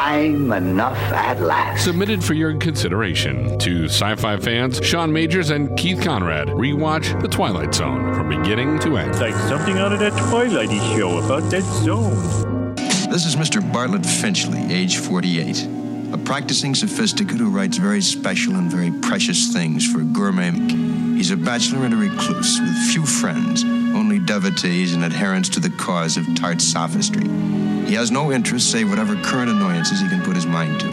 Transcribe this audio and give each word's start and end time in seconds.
time 0.00 0.50
enough 0.52 0.96
at 1.12 1.40
last. 1.40 1.84
Submitted 1.84 2.24
for 2.24 2.32
your 2.32 2.56
consideration 2.56 3.58
to 3.58 3.84
sci 3.84 4.14
fi 4.16 4.38
fans 4.38 4.80
Sean 4.82 5.12
Majors 5.12 5.50
and 5.50 5.76
Keith 5.78 6.02
Conrad. 6.02 6.48
Rewatch 6.48 7.20
The 7.20 7.28
Twilight 7.28 7.74
Zone 7.74 8.14
from 8.14 8.30
beginning 8.30 8.78
to 8.80 8.96
end. 8.96 9.10
It's 9.10 9.20
like 9.20 9.34
something 9.34 9.76
out 9.76 9.92
of 9.92 9.98
that 9.98 10.14
Twilighty 10.14 10.80
show 10.96 11.18
about 11.18 11.50
that 11.50 11.62
zone. 11.84 12.74
This 13.10 13.26
is 13.26 13.36
Mr. 13.36 13.60
Bartlett 13.72 14.06
Finchley, 14.06 14.72
age 14.72 14.96
48. 14.96 15.68
A 16.14 16.18
practicing 16.18 16.74
sophisticate 16.74 17.36
who 17.36 17.50
writes 17.50 17.76
very 17.76 18.00
special 18.00 18.54
and 18.54 18.70
very 18.70 18.90
precious 19.02 19.52
things 19.52 19.86
for 19.86 20.00
Gourmet. 20.00 20.52
He's 21.16 21.30
a 21.30 21.36
bachelor 21.36 21.84
and 21.84 21.92
a 21.92 21.96
recluse 21.98 22.58
with 22.58 22.76
few 22.90 23.04
friends, 23.04 23.64
only 23.64 24.18
devotees 24.18 24.94
and 24.94 25.04
adherents 25.04 25.50
to 25.50 25.60
the 25.60 25.70
cause 25.70 26.16
of 26.16 26.24
tart 26.36 26.62
sophistry. 26.62 27.28
He 27.90 27.96
has 27.96 28.12
no 28.12 28.30
interest 28.30 28.70
save 28.70 28.88
whatever 28.88 29.16
current 29.16 29.50
annoyances 29.50 30.00
he 30.00 30.08
can 30.08 30.22
put 30.22 30.36
his 30.36 30.46
mind 30.46 30.78
to. 30.78 30.86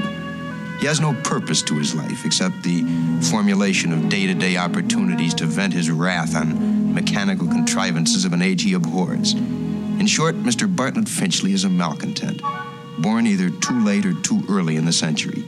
He 0.79 0.87
has 0.87 0.99
no 0.99 1.13
purpose 1.21 1.61
to 1.61 1.77
his 1.77 1.93
life 1.93 2.25
except 2.25 2.63
the 2.63 2.81
formulation 3.29 3.93
of 3.93 4.09
day 4.09 4.25
to 4.25 4.33
day 4.33 4.57
opportunities 4.57 5.35
to 5.35 5.45
vent 5.45 5.73
his 5.73 5.91
wrath 5.91 6.35
on 6.35 6.95
mechanical 6.95 7.47
contrivances 7.47 8.25
of 8.25 8.33
an 8.33 8.41
age 8.41 8.63
he 8.63 8.73
abhors. 8.73 9.33
In 9.33 10.07
short, 10.07 10.37
Mr. 10.37 10.75
Bartlett 10.75 11.07
Finchley 11.07 11.53
is 11.53 11.65
a 11.65 11.69
malcontent, 11.69 12.41
born 12.97 13.27
either 13.27 13.51
too 13.51 13.79
late 13.85 14.07
or 14.07 14.13
too 14.13 14.41
early 14.49 14.75
in 14.75 14.85
the 14.85 14.91
century, 14.91 15.45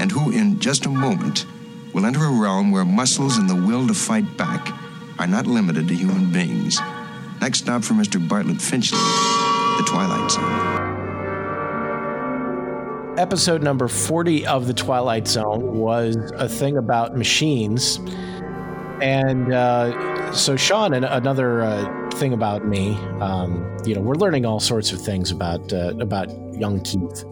and 0.00 0.10
who, 0.10 0.32
in 0.32 0.58
just 0.58 0.84
a 0.84 0.90
moment, 0.90 1.46
will 1.92 2.06
enter 2.06 2.24
a 2.24 2.40
realm 2.40 2.72
where 2.72 2.84
muscles 2.84 3.38
and 3.38 3.48
the 3.48 3.54
will 3.54 3.86
to 3.86 3.94
fight 3.94 4.36
back 4.36 4.76
are 5.20 5.28
not 5.28 5.46
limited 5.46 5.86
to 5.86 5.94
human 5.94 6.32
beings. 6.32 6.80
Next 7.40 7.60
stop 7.60 7.84
for 7.84 7.94
Mr. 7.94 8.18
Bartlett 8.28 8.60
Finchley, 8.60 8.98
the 9.82 9.90
Twilight 9.90 10.30
Zone. 10.30 10.72
Episode 13.18 13.62
number 13.62 13.88
40 13.88 14.46
of 14.46 14.66
The 14.66 14.74
Twilight 14.74 15.26
Zone 15.28 15.78
was 15.78 16.16
a 16.34 16.48
thing 16.48 16.76
about 16.76 17.16
machines. 17.16 17.98
And 19.00 19.52
uh, 19.52 20.32
so, 20.32 20.56
Sean, 20.56 20.94
an- 20.94 21.04
another 21.04 21.62
uh, 21.62 22.10
thing 22.10 22.32
about 22.32 22.64
me, 22.66 22.94
um, 23.20 23.76
you 23.84 23.94
know, 23.94 24.00
we're 24.00 24.14
learning 24.14 24.46
all 24.46 24.60
sorts 24.60 24.92
of 24.92 25.00
things 25.00 25.30
about 25.30 25.72
uh, 25.72 25.94
about 25.98 26.28
young 26.54 26.80
Keith. 26.82 27.24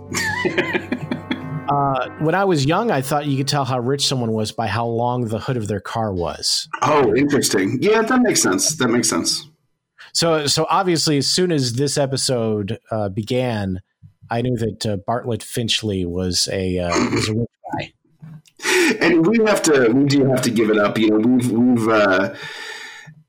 uh, 1.69 2.09
when 2.19 2.35
I 2.35 2.45
was 2.45 2.67
young, 2.67 2.91
I 2.91 3.01
thought 3.01 3.27
you 3.27 3.37
could 3.37 3.49
tell 3.49 3.65
how 3.65 3.79
rich 3.79 4.07
someone 4.07 4.33
was 4.33 4.51
by 4.51 4.67
how 4.67 4.87
long 4.87 5.29
the 5.29 5.39
hood 5.39 5.57
of 5.57 5.69
their 5.69 5.81
car 5.81 6.13
was. 6.13 6.69
Oh, 6.83 7.15
interesting. 7.15 7.79
Yeah, 7.81 8.03
that 8.03 8.23
makes 8.23 8.43
sense. 8.43 8.77
That 8.77 8.89
makes 8.89 9.09
sense. 9.09 9.50
So, 10.13 10.47
so 10.47 10.67
obviously, 10.69 11.19
as 11.19 11.29
soon 11.31 11.53
as 11.53 11.75
this 11.75 11.97
episode 11.97 12.79
uh, 12.91 13.09
began, 13.09 13.81
I 14.31 14.43
knew 14.43 14.57
that 14.57 14.87
uh, 14.87 14.97
Bartlett 14.97 15.43
Finchley 15.43 16.05
was 16.05 16.49
a 16.53 16.79
uh, 16.79 17.11
was 17.11 17.29
a 17.29 17.35
rich 17.35 17.49
guy. 17.73 17.93
And 19.01 19.27
we 19.27 19.39
have 19.47 19.63
to, 19.63 19.89
we 19.89 20.05
do 20.05 20.27
have 20.27 20.43
to 20.43 20.51
give 20.51 20.71
it 20.71 20.79
up. 20.79 20.99
You 20.99 21.11
know, 21.11 21.29
we've 21.29 21.51
we've 21.51 21.89
uh, 21.89 22.35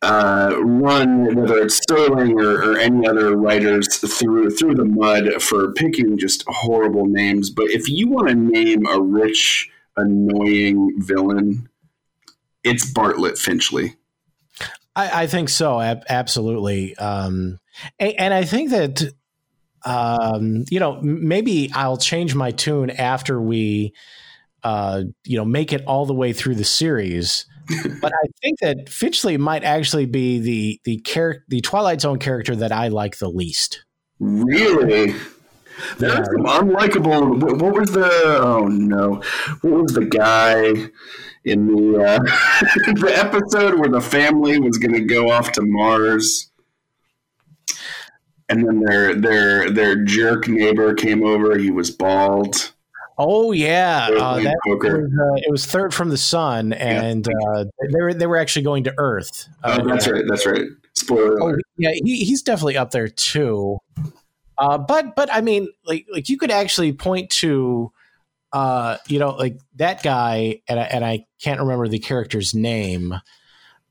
uh, 0.01 0.55
run 0.57 1.35
whether 1.35 1.59
it's 1.59 1.77
Sterling 1.77 2.39
or, 2.39 2.71
or 2.71 2.77
any 2.77 3.07
other 3.07 3.37
writers 3.37 3.97
through 3.97 4.49
through 4.51 4.75
the 4.75 4.85
mud 4.85 5.41
for 5.41 5.73
picking 5.73 6.17
just 6.17 6.43
horrible 6.47 7.05
names. 7.05 7.49
But 7.49 7.65
if 7.69 7.87
you 7.87 8.09
want 8.09 8.29
to 8.29 8.35
name 8.35 8.85
a 8.87 8.99
rich, 8.99 9.69
annoying 9.97 10.95
villain, 10.97 11.69
it's 12.63 12.89
Bartlett 12.91 13.37
Finchley. 13.37 13.95
I, 14.95 15.23
I 15.23 15.27
think 15.27 15.49
so, 15.49 15.79
ab- 15.79 16.03
absolutely. 16.09 16.95
Um, 16.97 17.59
and, 17.99 18.13
and 18.17 18.33
I 18.33 18.43
think 18.43 18.71
that 18.71 19.01
um, 19.85 20.65
you 20.69 20.79
know 20.79 20.99
maybe 21.01 21.71
I'll 21.73 21.97
change 21.97 22.35
my 22.35 22.51
tune 22.51 22.89
after 22.91 23.41
we 23.41 23.93
uh, 24.63 25.03
you 25.25 25.37
know 25.37 25.45
make 25.45 25.73
it 25.73 25.83
all 25.85 26.05
the 26.05 26.13
way 26.13 26.33
through 26.33 26.55
the 26.55 26.63
series. 26.65 27.45
but 28.01 28.11
I 28.11 28.27
think 28.41 28.59
that 28.59 28.89
Finchley 28.89 29.37
might 29.37 29.63
actually 29.63 30.05
be 30.05 30.39
the 30.39 30.81
the 30.83 30.99
char- 31.05 31.43
the 31.47 31.61
Twilight 31.61 32.01
Zone 32.01 32.19
character 32.19 32.55
that 32.57 32.71
I 32.71 32.89
like 32.89 33.17
the 33.19 33.29
least. 33.29 33.85
Really? 34.19 35.15
There's 35.97 36.13
Yeah. 36.13 36.23
some 36.25 36.45
unlikable. 36.45 37.39
What, 37.41 37.57
what 37.61 37.73
was 37.79 37.91
the? 37.91 38.09
Oh 38.41 38.67
no! 38.67 39.21
What 39.61 39.83
was 39.83 39.93
the 39.93 40.05
guy 40.05 40.89
in 41.45 41.67
the 41.67 42.03
uh, 42.03 42.19
the 42.93 43.13
episode 43.15 43.79
where 43.79 43.89
the 43.89 44.01
family 44.01 44.59
was 44.59 44.77
going 44.77 44.93
to 44.93 45.01
go 45.01 45.31
off 45.31 45.51
to 45.53 45.61
Mars, 45.63 46.51
and 48.49 48.65
then 48.67 48.81
their 48.81 49.15
their 49.15 49.69
their 49.71 50.03
jerk 50.03 50.47
neighbor 50.47 50.93
came 50.93 51.23
over. 51.23 51.57
He 51.57 51.71
was 51.71 51.91
bald. 51.91 52.71
Oh 53.17 53.51
yeah, 53.51 54.09
uh, 54.17 54.39
that 54.39 54.57
poker. 54.65 55.01
was, 55.01 55.11
uh, 55.11 55.41
it 55.47 55.51
was 55.51 55.65
third 55.65 55.93
from 55.93 56.09
the 56.09 56.17
sun, 56.17 56.73
and 56.73 57.27
uh, 57.27 57.65
they 57.91 58.01
were 58.01 58.13
they 58.13 58.25
were 58.25 58.37
actually 58.37 58.63
going 58.63 58.83
to 58.85 58.93
Earth. 58.97 59.47
Uh, 59.63 59.79
Oh, 59.81 59.87
that's 59.87 60.07
right. 60.07 60.23
That's 60.27 60.45
right. 60.45 60.65
Spoiler 60.93 61.41
Oh, 61.41 61.55
yeah, 61.77 61.91
he, 62.03 62.25
he's 62.25 62.41
definitely 62.41 62.77
up 62.77 62.91
there 62.91 63.07
too. 63.07 63.77
Uh, 64.57 64.77
but 64.77 65.15
but 65.15 65.31
I 65.33 65.41
mean, 65.41 65.69
like 65.85 66.05
like 66.11 66.29
you 66.29 66.37
could 66.37 66.51
actually 66.51 66.93
point 66.93 67.29
to, 67.29 67.91
uh, 68.53 68.97
you 69.07 69.19
know, 69.19 69.31
like 69.31 69.57
that 69.75 70.03
guy, 70.03 70.61
and 70.67 70.79
I, 70.79 70.83
and 70.83 71.05
I 71.05 71.25
can't 71.41 71.59
remember 71.59 71.87
the 71.87 71.99
character's 71.99 72.53
name. 72.53 73.13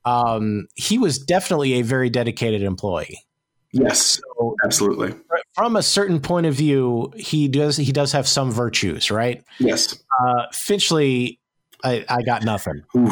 Um, 0.04 0.66
he 0.74 0.98
was 0.98 1.18
definitely 1.18 1.74
a 1.74 1.82
very 1.82 2.10
dedicated 2.10 2.62
employee. 2.62 3.24
Yes, 3.72 4.20
So 4.38 4.56
absolutely. 4.64 5.14
from 5.54 5.76
a 5.76 5.82
certain 5.82 6.20
point 6.20 6.46
of 6.46 6.54
view, 6.54 7.12
he 7.16 7.46
does 7.46 7.76
he 7.76 7.92
does 7.92 8.10
have 8.12 8.26
some 8.26 8.50
virtues, 8.50 9.10
right? 9.12 9.44
Yes. 9.60 10.02
Uh, 10.20 10.46
Finchley, 10.52 11.38
I, 11.84 12.04
I 12.08 12.22
got 12.22 12.44
nothing. 12.44 12.82
Ooh. 12.96 13.06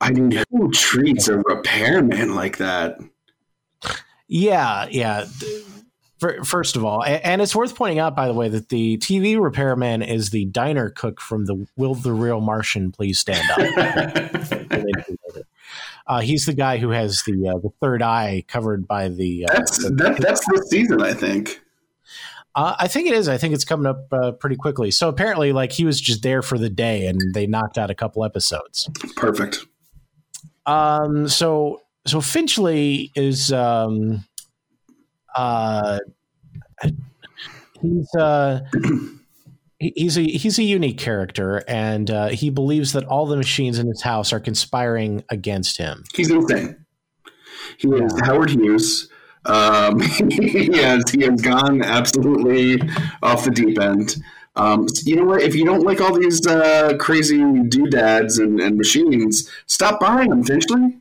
I 0.00 0.10
mean, 0.10 0.42
who 0.50 0.70
treats 0.72 1.28
a 1.28 1.38
repairman 1.38 2.34
like 2.34 2.56
that? 2.58 2.98
Yeah, 4.28 4.88
yeah. 4.90 5.26
Fir- 6.20 6.42
First 6.44 6.76
of 6.76 6.84
all, 6.84 7.02
a- 7.02 7.24
and 7.26 7.42
it's 7.42 7.54
worth 7.54 7.74
pointing 7.74 7.98
out, 7.98 8.16
by 8.16 8.26
the 8.26 8.32
way, 8.34 8.48
that 8.48 8.68
the 8.70 8.96
TV 8.98 9.38
repairman 9.40 10.02
is 10.02 10.30
the 10.30 10.46
diner 10.46 10.88
cook 10.90 11.20
from 11.20 11.44
the 11.44 11.66
"Will 11.76 11.94
the 11.94 12.12
Real 12.12 12.40
Martian 12.40 12.90
Please 12.92 13.18
Stand 13.18 13.48
Up." 13.50 13.58
uh, 16.06 16.20
he's 16.20 16.46
the 16.46 16.52
guy 16.54 16.78
who 16.78 16.90
has 16.90 17.22
the 17.26 17.48
uh, 17.48 17.58
the 17.58 17.70
third 17.80 18.02
eye 18.02 18.44
covered 18.48 18.86
by 18.86 19.08
the. 19.08 19.46
Uh, 19.48 19.52
That's 19.54 19.78
the- 19.82 19.90
that, 19.90 20.16
that's 20.18 20.44
this 20.52 20.68
season, 20.70 21.02
I 21.02 21.12
think. 21.14 21.60
uh, 22.54 22.74
I 22.78 22.88
think 22.88 23.08
it 23.08 23.14
is. 23.14 23.28
I 23.28 23.38
think 23.38 23.54
it's 23.54 23.64
coming 23.64 23.86
up 23.86 24.06
uh, 24.12 24.32
pretty 24.32 24.56
quickly. 24.56 24.90
So 24.90 25.08
apparently, 25.08 25.52
like 25.52 25.72
he 25.72 25.84
was 25.84 26.00
just 26.00 26.22
there 26.22 26.42
for 26.42 26.58
the 26.58 26.70
day, 26.70 27.06
and 27.06 27.34
they 27.34 27.46
knocked 27.46 27.78
out 27.78 27.90
a 27.90 27.94
couple 27.94 28.24
episodes. 28.24 28.88
Perfect. 29.16 29.64
Um, 30.64 31.28
so 31.28 31.82
so 32.06 32.20
Finchley 32.20 33.12
is 33.14 33.52
um, 33.52 34.24
uh, 35.36 35.98
he's 37.80 38.14
uh, 38.18 38.60
he's 39.78 40.16
a 40.16 40.22
he's 40.22 40.58
a 40.58 40.62
unique 40.62 40.98
character, 40.98 41.62
and 41.68 42.10
uh, 42.10 42.28
he 42.28 42.50
believes 42.50 42.92
that 42.92 43.04
all 43.04 43.26
the 43.26 43.36
machines 43.36 43.78
in 43.78 43.86
his 43.86 44.02
house 44.02 44.32
are 44.32 44.40
conspiring 44.40 45.24
against 45.30 45.78
him. 45.78 46.04
He's 46.14 46.30
insane. 46.30 46.84
He 47.78 47.88
is 47.88 48.20
Howard 48.24 48.50
Hughes. 48.50 49.08
Um, 49.44 50.00
he 50.30 50.76
has 50.78 51.08
he 51.10 51.24
has 51.24 51.40
gone 51.40 51.82
absolutely 51.82 52.80
off 53.22 53.44
the 53.44 53.50
deep 53.50 53.78
end. 53.78 54.16
Um, 54.56 54.86
you 55.04 55.16
know 55.16 55.24
what? 55.24 55.42
If 55.42 55.54
you 55.54 55.64
don't 55.66 55.82
like 55.82 56.00
all 56.00 56.18
these 56.18 56.46
uh, 56.46 56.96
crazy 56.98 57.38
doodads 57.68 58.38
and, 58.38 58.58
and 58.58 58.76
machines, 58.76 59.50
stop 59.66 60.00
buying 60.00 60.30
them, 60.30 60.42
Finchley. 60.42 60.98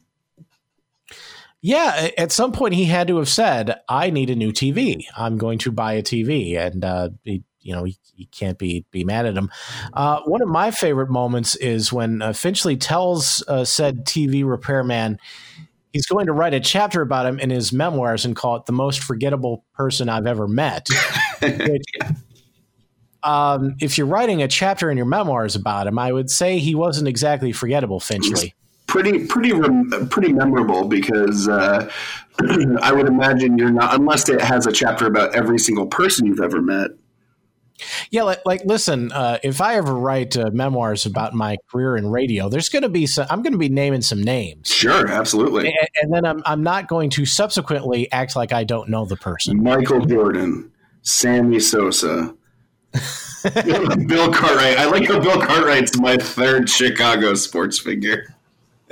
Yeah, 1.66 2.10
at 2.16 2.32
some 2.32 2.52
point 2.52 2.76
he 2.76 2.86
had 2.86 3.08
to 3.08 3.18
have 3.18 3.28
said, 3.28 3.80
"I 3.90 4.12
need 4.12 4.30
a 4.30 4.36
new 4.36 4.52
TV. 4.52 5.06
I'm 5.18 5.40
going 5.40 5.58
to 5.60 5.72
buy 5.72 5.94
a 5.94 6.04
TV," 6.04 6.56
and 6.60 6.86
uh, 6.86 7.10
he, 7.24 7.44
you 7.60 7.74
know 7.74 7.86
he, 7.86 7.98
he 8.16 8.28
can't 8.28 8.60
be 8.60 8.86
be 8.92 9.04
mad 9.04 9.26
at 9.26 9.36
him. 9.36 9.50
Uh, 9.92 10.20
one 10.26 10.44
of 10.44 10.48
my 10.48 10.70
favorite 10.70 11.10
moments 11.10 11.56
is 11.56 11.92
when 11.92 12.22
uh, 12.22 12.34
Finchley 12.34 12.78
tells 12.78 13.44
uh, 13.48 13.66
said 13.66 14.06
TV 14.06 14.48
repairman 14.48 15.18
he's 15.92 16.06
going 16.06 16.28
to 16.28 16.34
write 16.34 16.54
a 16.54 16.60
chapter 16.60 17.02
about 17.02 17.26
him 17.26 17.40
in 17.40 17.50
his 17.50 17.74
memoirs 17.74 18.26
and 18.26 18.36
call 18.36 18.58
it 18.58 18.68
"the 18.68 18.72
most 18.72 19.02
forgettable 19.02 19.66
person 19.74 20.08
I've 20.08 20.28
ever 20.28 20.48
met." 20.48 20.88
Which, 21.42 22.14
um, 23.24 23.76
if 23.82 23.98
you're 23.98 24.06
writing 24.06 24.44
a 24.44 24.48
chapter 24.48 24.92
in 24.92 24.98
your 24.98 25.08
memoirs 25.08 25.56
about 25.56 25.88
him, 25.88 25.98
I 25.98 26.12
would 26.12 26.30
say 26.30 26.60
he 26.60 26.76
wasn't 26.76 27.08
exactly 27.08 27.52
forgettable, 27.52 28.00
Finchley. 28.00 28.54
Pretty, 28.88 29.26
pretty, 29.26 29.52
rem- 29.52 30.08
pretty 30.10 30.32
memorable 30.32 30.88
because 30.88 31.48
uh, 31.48 31.92
I 32.82 32.92
would 32.92 33.08
imagine 33.08 33.58
you're 33.58 33.72
not, 33.72 33.96
unless 33.96 34.30
it 34.30 34.42
has 34.42 34.68
a 34.68 34.72
chapter 34.72 35.08
about 35.08 35.36
every 35.36 35.58
single 35.60 35.88
person 35.88 36.26
you've 36.26 36.42
ever 36.42 36.62
met. 36.62 36.92
Yeah, 38.10 38.24
like, 38.24 38.42
like 38.46 38.62
listen, 38.66 39.12
uh, 39.12 39.40
if 39.44 39.60
I 39.60 39.76
ever 39.76 39.94
write 39.94 40.38
uh, 40.38 40.50
memoirs 40.52 41.06
about 41.06 41.34
my 41.34 41.58
career 41.70 41.98
in 41.98 42.08
radio, 42.08 42.48
there's 42.48 42.70
going 42.70 42.84
to 42.84 42.90
be 42.90 43.06
some, 43.06 43.28
I'm 43.30 43.42
going 43.42 43.54
to 43.54 43.60
be 43.60 43.70
naming 43.70 44.02
some 44.02 44.22
names. 44.22 44.70
Sure, 44.70 45.08
absolutely. 45.08 45.68
And, 45.68 45.88
and 46.02 46.14
then 46.14 46.26
I'm, 46.26 46.42
I'm 46.46 46.64
not 46.64 46.88
going 46.88 47.10
to 47.12 47.26
subsequently 47.26 48.10
act 48.12 48.36
like 48.36 48.54
I 48.54 48.64
don't 48.64 48.90
know 48.90 49.06
the 49.06 49.18
person. 49.18 49.62
Michael 49.62 50.06
Jordan, 50.06 50.72
Sammy 51.02 51.60
Sosa, 51.60 52.34
Bill 53.44 54.32
Cartwright. 54.32 54.78
I 54.78 54.86
like 54.86 55.08
how 55.08 55.20
Bill 55.20 55.42
Cartwright's 55.42 56.00
my 56.00 56.16
third 56.16 56.70
Chicago 56.70 57.34
sports 57.34 57.78
figure. 57.78 58.36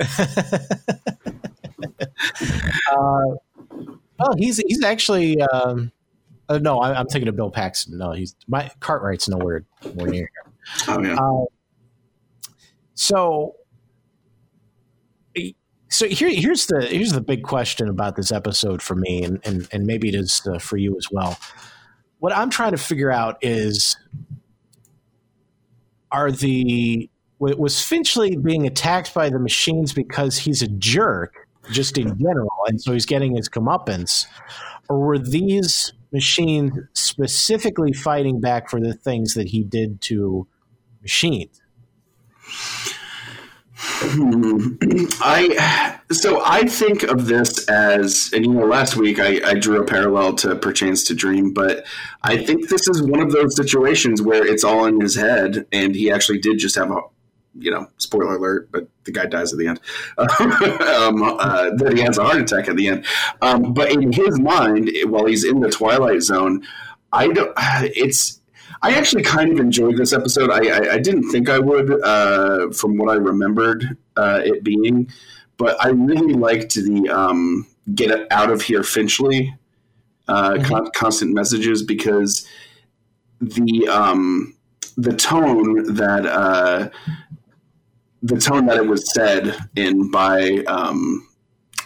uh, 2.90 3.34
well, 4.18 4.34
he's 4.36 4.58
he's 4.58 4.82
actually 4.82 5.40
um, 5.42 5.92
uh, 6.48 6.58
no, 6.58 6.78
I, 6.80 6.98
am 6.98 7.06
thinking 7.06 7.28
of 7.28 7.36
Bill 7.36 7.50
Paxton. 7.50 7.98
No, 7.98 8.12
he's 8.12 8.34
my 8.48 8.70
Cartwright's 8.80 9.28
nowhere 9.28 9.64
more 9.94 10.06
near. 10.06 10.30
Oh 10.88 11.02
yeah. 11.02 11.16
Uh, 11.16 11.44
so, 12.94 13.56
so 15.88 16.06
here 16.06 16.30
here's 16.30 16.66
the 16.66 16.86
here's 16.86 17.12
the 17.12 17.20
big 17.20 17.42
question 17.42 17.88
about 17.88 18.16
this 18.16 18.30
episode 18.30 18.82
for 18.82 18.94
me, 18.94 19.24
and 19.24 19.40
and, 19.44 19.68
and 19.72 19.86
maybe 19.86 20.08
it 20.08 20.14
is 20.14 20.46
uh, 20.46 20.58
for 20.58 20.76
you 20.76 20.96
as 20.96 21.08
well. 21.10 21.38
What 22.18 22.36
I'm 22.36 22.50
trying 22.50 22.72
to 22.72 22.78
figure 22.78 23.10
out 23.10 23.38
is, 23.42 23.96
are 26.10 26.30
the 26.30 27.10
was 27.52 27.82
Finchley 27.82 28.36
being 28.36 28.66
attacked 28.66 29.12
by 29.14 29.28
the 29.28 29.38
machines 29.38 29.92
because 29.92 30.38
he's 30.38 30.62
a 30.62 30.68
jerk, 30.68 31.34
just 31.70 31.98
in 31.98 32.18
general, 32.18 32.52
and 32.66 32.80
so 32.80 32.92
he's 32.92 33.06
getting 33.06 33.36
his 33.36 33.48
comeuppance, 33.48 34.26
or 34.88 34.98
were 35.00 35.18
these 35.18 35.92
machines 36.12 36.72
specifically 36.92 37.92
fighting 37.92 38.40
back 38.40 38.70
for 38.70 38.80
the 38.80 38.94
things 38.94 39.34
that 39.34 39.48
he 39.48 39.64
did 39.64 40.00
to 40.02 40.46
machines? 41.02 41.60
Hmm. 43.76 44.76
I 45.20 45.98
so 46.10 46.42
I 46.44 46.64
think 46.64 47.02
of 47.02 47.26
this 47.26 47.68
as, 47.68 48.30
and 48.32 48.44
you 48.44 48.52
know, 48.52 48.66
last 48.66 48.96
week 48.96 49.18
I, 49.18 49.40
I, 49.44 49.54
drew 49.54 49.80
a 49.80 49.84
parallel 49.84 50.34
to 50.36 50.54
Perchance 50.56 51.02
to 51.04 51.14
Dream, 51.14 51.52
but 51.52 51.84
I 52.22 52.36
think 52.36 52.68
this 52.68 52.86
is 52.88 53.02
one 53.02 53.20
of 53.20 53.32
those 53.32 53.56
situations 53.56 54.22
where 54.22 54.46
it's 54.46 54.64
all 54.64 54.86
in 54.86 55.00
his 55.00 55.16
head, 55.16 55.66
and 55.72 55.94
he 55.94 56.10
actually 56.10 56.38
did 56.38 56.58
just 56.58 56.76
have 56.76 56.90
a 56.90 57.00
you 57.58 57.70
know, 57.70 57.88
spoiler 57.98 58.36
alert, 58.36 58.68
but 58.72 58.88
the 59.04 59.12
guy 59.12 59.26
dies 59.26 59.52
at 59.52 59.58
the 59.58 59.68
end. 59.68 59.80
um, 60.18 61.22
uh, 61.22 61.70
that 61.76 61.92
he 61.94 62.00
has 62.00 62.18
a 62.18 62.24
heart 62.24 62.40
attack 62.40 62.68
at 62.68 62.76
the 62.76 62.88
end. 62.88 63.06
Um, 63.42 63.72
but 63.72 63.92
in 63.92 64.12
his 64.12 64.38
mind, 64.40 64.90
while 65.06 65.26
he's 65.26 65.44
in 65.44 65.60
the 65.60 65.70
Twilight 65.70 66.22
Zone, 66.22 66.66
I 67.12 67.28
don't. 67.28 67.52
It's. 67.82 68.40
I 68.82 68.92
actually 68.92 69.22
kind 69.22 69.50
of 69.50 69.60
enjoyed 69.60 69.96
this 69.96 70.12
episode. 70.12 70.50
I, 70.50 70.68
I, 70.68 70.94
I 70.94 70.98
didn't 70.98 71.30
think 71.30 71.48
I 71.48 71.58
would, 71.58 72.02
uh, 72.02 72.70
from 72.70 72.98
what 72.98 73.08
I 73.08 73.14
remembered 73.14 73.96
uh, 74.16 74.42
it 74.44 74.62
being, 74.62 75.10
but 75.56 75.82
I 75.82 75.88
really 75.88 76.34
liked 76.34 76.74
the 76.74 77.08
um, 77.08 77.66
"Get 77.94 78.30
out 78.30 78.50
of 78.50 78.60
here, 78.60 78.82
Finchley" 78.82 79.54
uh, 80.28 80.52
mm-hmm. 80.52 80.64
con- 80.64 80.90
constant 80.94 81.34
messages 81.34 81.82
because 81.82 82.46
the 83.40 83.88
um, 83.88 84.54
the 84.96 85.12
tone 85.12 85.94
that 85.94 86.26
uh, 86.26 86.88
the 88.24 88.38
tone 88.38 88.66
that 88.66 88.78
it 88.78 88.86
was 88.86 89.12
said 89.12 89.56
in 89.76 90.10
by 90.10 90.64
um, 90.66 91.28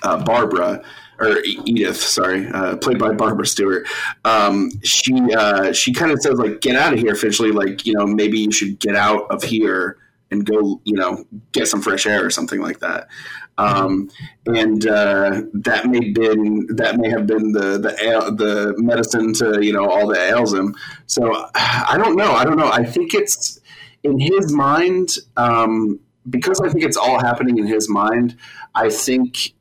uh, 0.02 0.22
Barbara 0.24 0.82
or 1.18 1.38
Edith, 1.44 1.96
sorry, 1.96 2.46
uh, 2.48 2.76
played 2.76 2.98
by 2.98 3.12
Barbara 3.12 3.44
Stuart. 3.44 3.88
Um, 4.24 4.70
she 4.84 5.14
uh, 5.34 5.72
she 5.72 5.92
kind 5.92 6.12
of 6.12 6.20
says 6.20 6.38
like, 6.38 6.60
"Get 6.60 6.76
out 6.76 6.92
of 6.92 7.00
here," 7.00 7.12
officially. 7.12 7.50
Like, 7.50 7.84
you 7.84 7.94
know, 7.94 8.06
maybe 8.06 8.38
you 8.38 8.52
should 8.52 8.78
get 8.78 8.94
out 8.94 9.26
of 9.30 9.42
here 9.42 9.98
and 10.30 10.46
go, 10.46 10.80
you 10.84 10.94
know, 10.94 11.24
get 11.52 11.66
some 11.66 11.82
fresh 11.82 12.06
air 12.06 12.24
or 12.24 12.30
something 12.30 12.60
like 12.60 12.78
that. 12.80 13.08
Um, 13.56 14.08
and 14.46 14.86
uh, 14.86 15.42
that 15.54 15.86
may 15.86 16.12
been 16.12 16.68
that 16.76 16.98
may 16.98 17.10
have 17.10 17.26
been 17.26 17.50
the 17.50 17.78
the 17.78 18.34
the 18.36 18.74
medicine 18.76 19.32
to 19.34 19.60
you 19.60 19.72
know 19.72 19.90
all 19.90 20.06
that 20.08 20.30
ails 20.30 20.54
him. 20.54 20.76
So 21.06 21.48
I 21.56 21.96
don't 21.98 22.14
know. 22.14 22.30
I 22.30 22.44
don't 22.44 22.56
know. 22.56 22.70
I 22.70 22.84
think 22.84 23.14
it's 23.14 23.58
in 24.04 24.20
his 24.20 24.52
mind. 24.52 25.08
Um, 25.36 25.98
because 26.28 26.60
I 26.60 26.68
think 26.68 26.84
it's 26.84 26.96
all 26.96 27.20
happening 27.20 27.58
in 27.58 27.66
his 27.66 27.88
mind, 27.88 28.36
I 28.74 28.90
think 28.90 29.54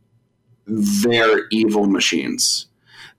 they're 0.65 1.47
evil 1.49 1.87
machines. 1.87 2.67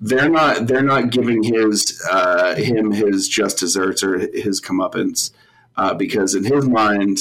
They're 0.00 0.28
not. 0.28 0.68
They're 0.68 0.82
not 0.82 1.10
giving 1.10 1.42
his 1.42 2.00
uh, 2.10 2.54
him 2.54 2.92
his 2.92 3.28
just 3.28 3.58
desserts 3.58 4.04
or 4.04 4.18
his 4.18 4.60
comeuppance 4.60 5.32
uh, 5.76 5.94
because 5.94 6.34
in 6.34 6.44
his 6.44 6.68
mind, 6.68 7.18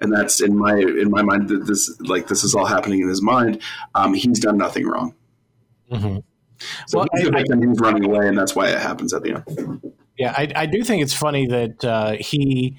and 0.00 0.12
that's 0.12 0.40
in 0.40 0.56
my 0.56 0.76
in 0.76 1.10
my 1.10 1.22
mind 1.22 1.48
that 1.48 1.66
this 1.66 1.98
like 2.00 2.28
this 2.28 2.44
is 2.44 2.54
all 2.54 2.66
happening 2.66 3.00
in 3.00 3.08
his 3.08 3.22
mind. 3.22 3.62
Um, 3.94 4.12
he's 4.12 4.40
done 4.40 4.58
nothing 4.58 4.86
wrong. 4.86 5.14
Mm-hmm. 5.90 6.18
So 6.86 6.98
well, 6.98 7.08
he's 7.14 7.24
the 7.24 7.30
victim. 7.30 7.66
He's 7.66 7.80
running 7.80 8.04
away, 8.04 8.28
and 8.28 8.36
that's 8.36 8.54
why 8.54 8.68
it 8.68 8.78
happens 8.78 9.14
at 9.14 9.22
the 9.22 9.36
end. 9.36 9.94
Yeah, 10.18 10.34
I, 10.36 10.50
I 10.54 10.66
do 10.66 10.82
think 10.82 11.02
it's 11.02 11.14
funny 11.14 11.46
that 11.46 11.84
uh, 11.84 12.12
he 12.18 12.76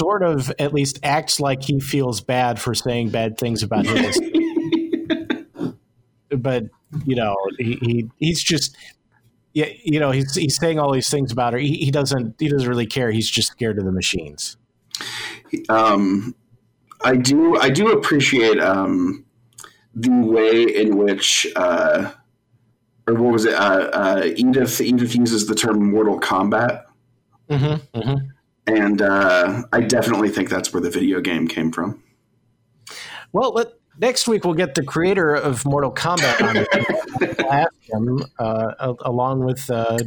sort 0.00 0.22
of 0.22 0.50
at 0.58 0.72
least 0.72 0.98
acts 1.02 1.40
like 1.40 1.62
he 1.62 1.78
feels 1.78 2.22
bad 2.22 2.58
for 2.58 2.74
saying 2.74 3.10
bad 3.10 3.36
things 3.36 3.62
about 3.62 3.84
his. 3.84 4.18
but 6.30 6.64
you 7.04 7.14
know, 7.14 7.36
he, 7.58 7.74
he 7.82 8.10
he's 8.16 8.42
just 8.42 8.74
yeah, 9.52 9.68
you 9.84 10.00
know, 10.00 10.10
he's 10.10 10.34
he's 10.34 10.56
saying 10.56 10.78
all 10.78 10.90
these 10.90 11.10
things 11.10 11.30
about 11.30 11.52
her. 11.52 11.58
He, 11.58 11.74
he 11.76 11.90
doesn't 11.90 12.36
he 12.38 12.48
doesn't 12.48 12.68
really 12.68 12.86
care. 12.86 13.10
He's 13.10 13.28
just 13.28 13.50
scared 13.52 13.78
of 13.78 13.84
the 13.84 13.92
machines. 13.92 14.56
Um, 15.68 16.34
I 17.02 17.16
do 17.16 17.58
I 17.58 17.68
do 17.68 17.92
appreciate 17.92 18.58
um, 18.58 19.26
the 19.94 20.10
way 20.10 20.62
in 20.62 20.96
which. 20.96 21.46
Uh, 21.54 22.12
or 23.06 23.14
what 23.14 23.32
was 23.32 23.44
it? 23.44 23.54
Uh, 23.54 23.90
uh, 23.92 24.22
Edith 24.36 24.80
Edith 24.80 25.16
uses 25.16 25.46
the 25.46 25.54
term 25.54 25.90
Mortal 25.90 26.18
Combat. 26.18 26.86
Mm-hmm, 27.50 27.98
mm-hmm 27.98 28.26
and 28.76 29.02
uh, 29.02 29.62
I 29.72 29.80
definitely 29.80 30.28
think 30.28 30.48
that's 30.48 30.72
where 30.72 30.80
the 30.80 30.90
video 30.90 31.20
game 31.20 31.48
came 31.48 31.72
from. 31.72 32.02
Well, 33.32 33.52
let, 33.52 33.68
next 33.98 34.26
week 34.26 34.44
we'll 34.44 34.54
get 34.54 34.74
the 34.74 34.82
creator 34.82 35.34
of 35.34 35.64
Mortal 35.64 35.92
Kombat 35.92 36.40
on 36.42 36.56
ask 37.50 37.74
him, 37.82 38.24
uh, 38.38 38.94
along 39.00 39.44
with 39.44 39.70
uh, 39.70 39.98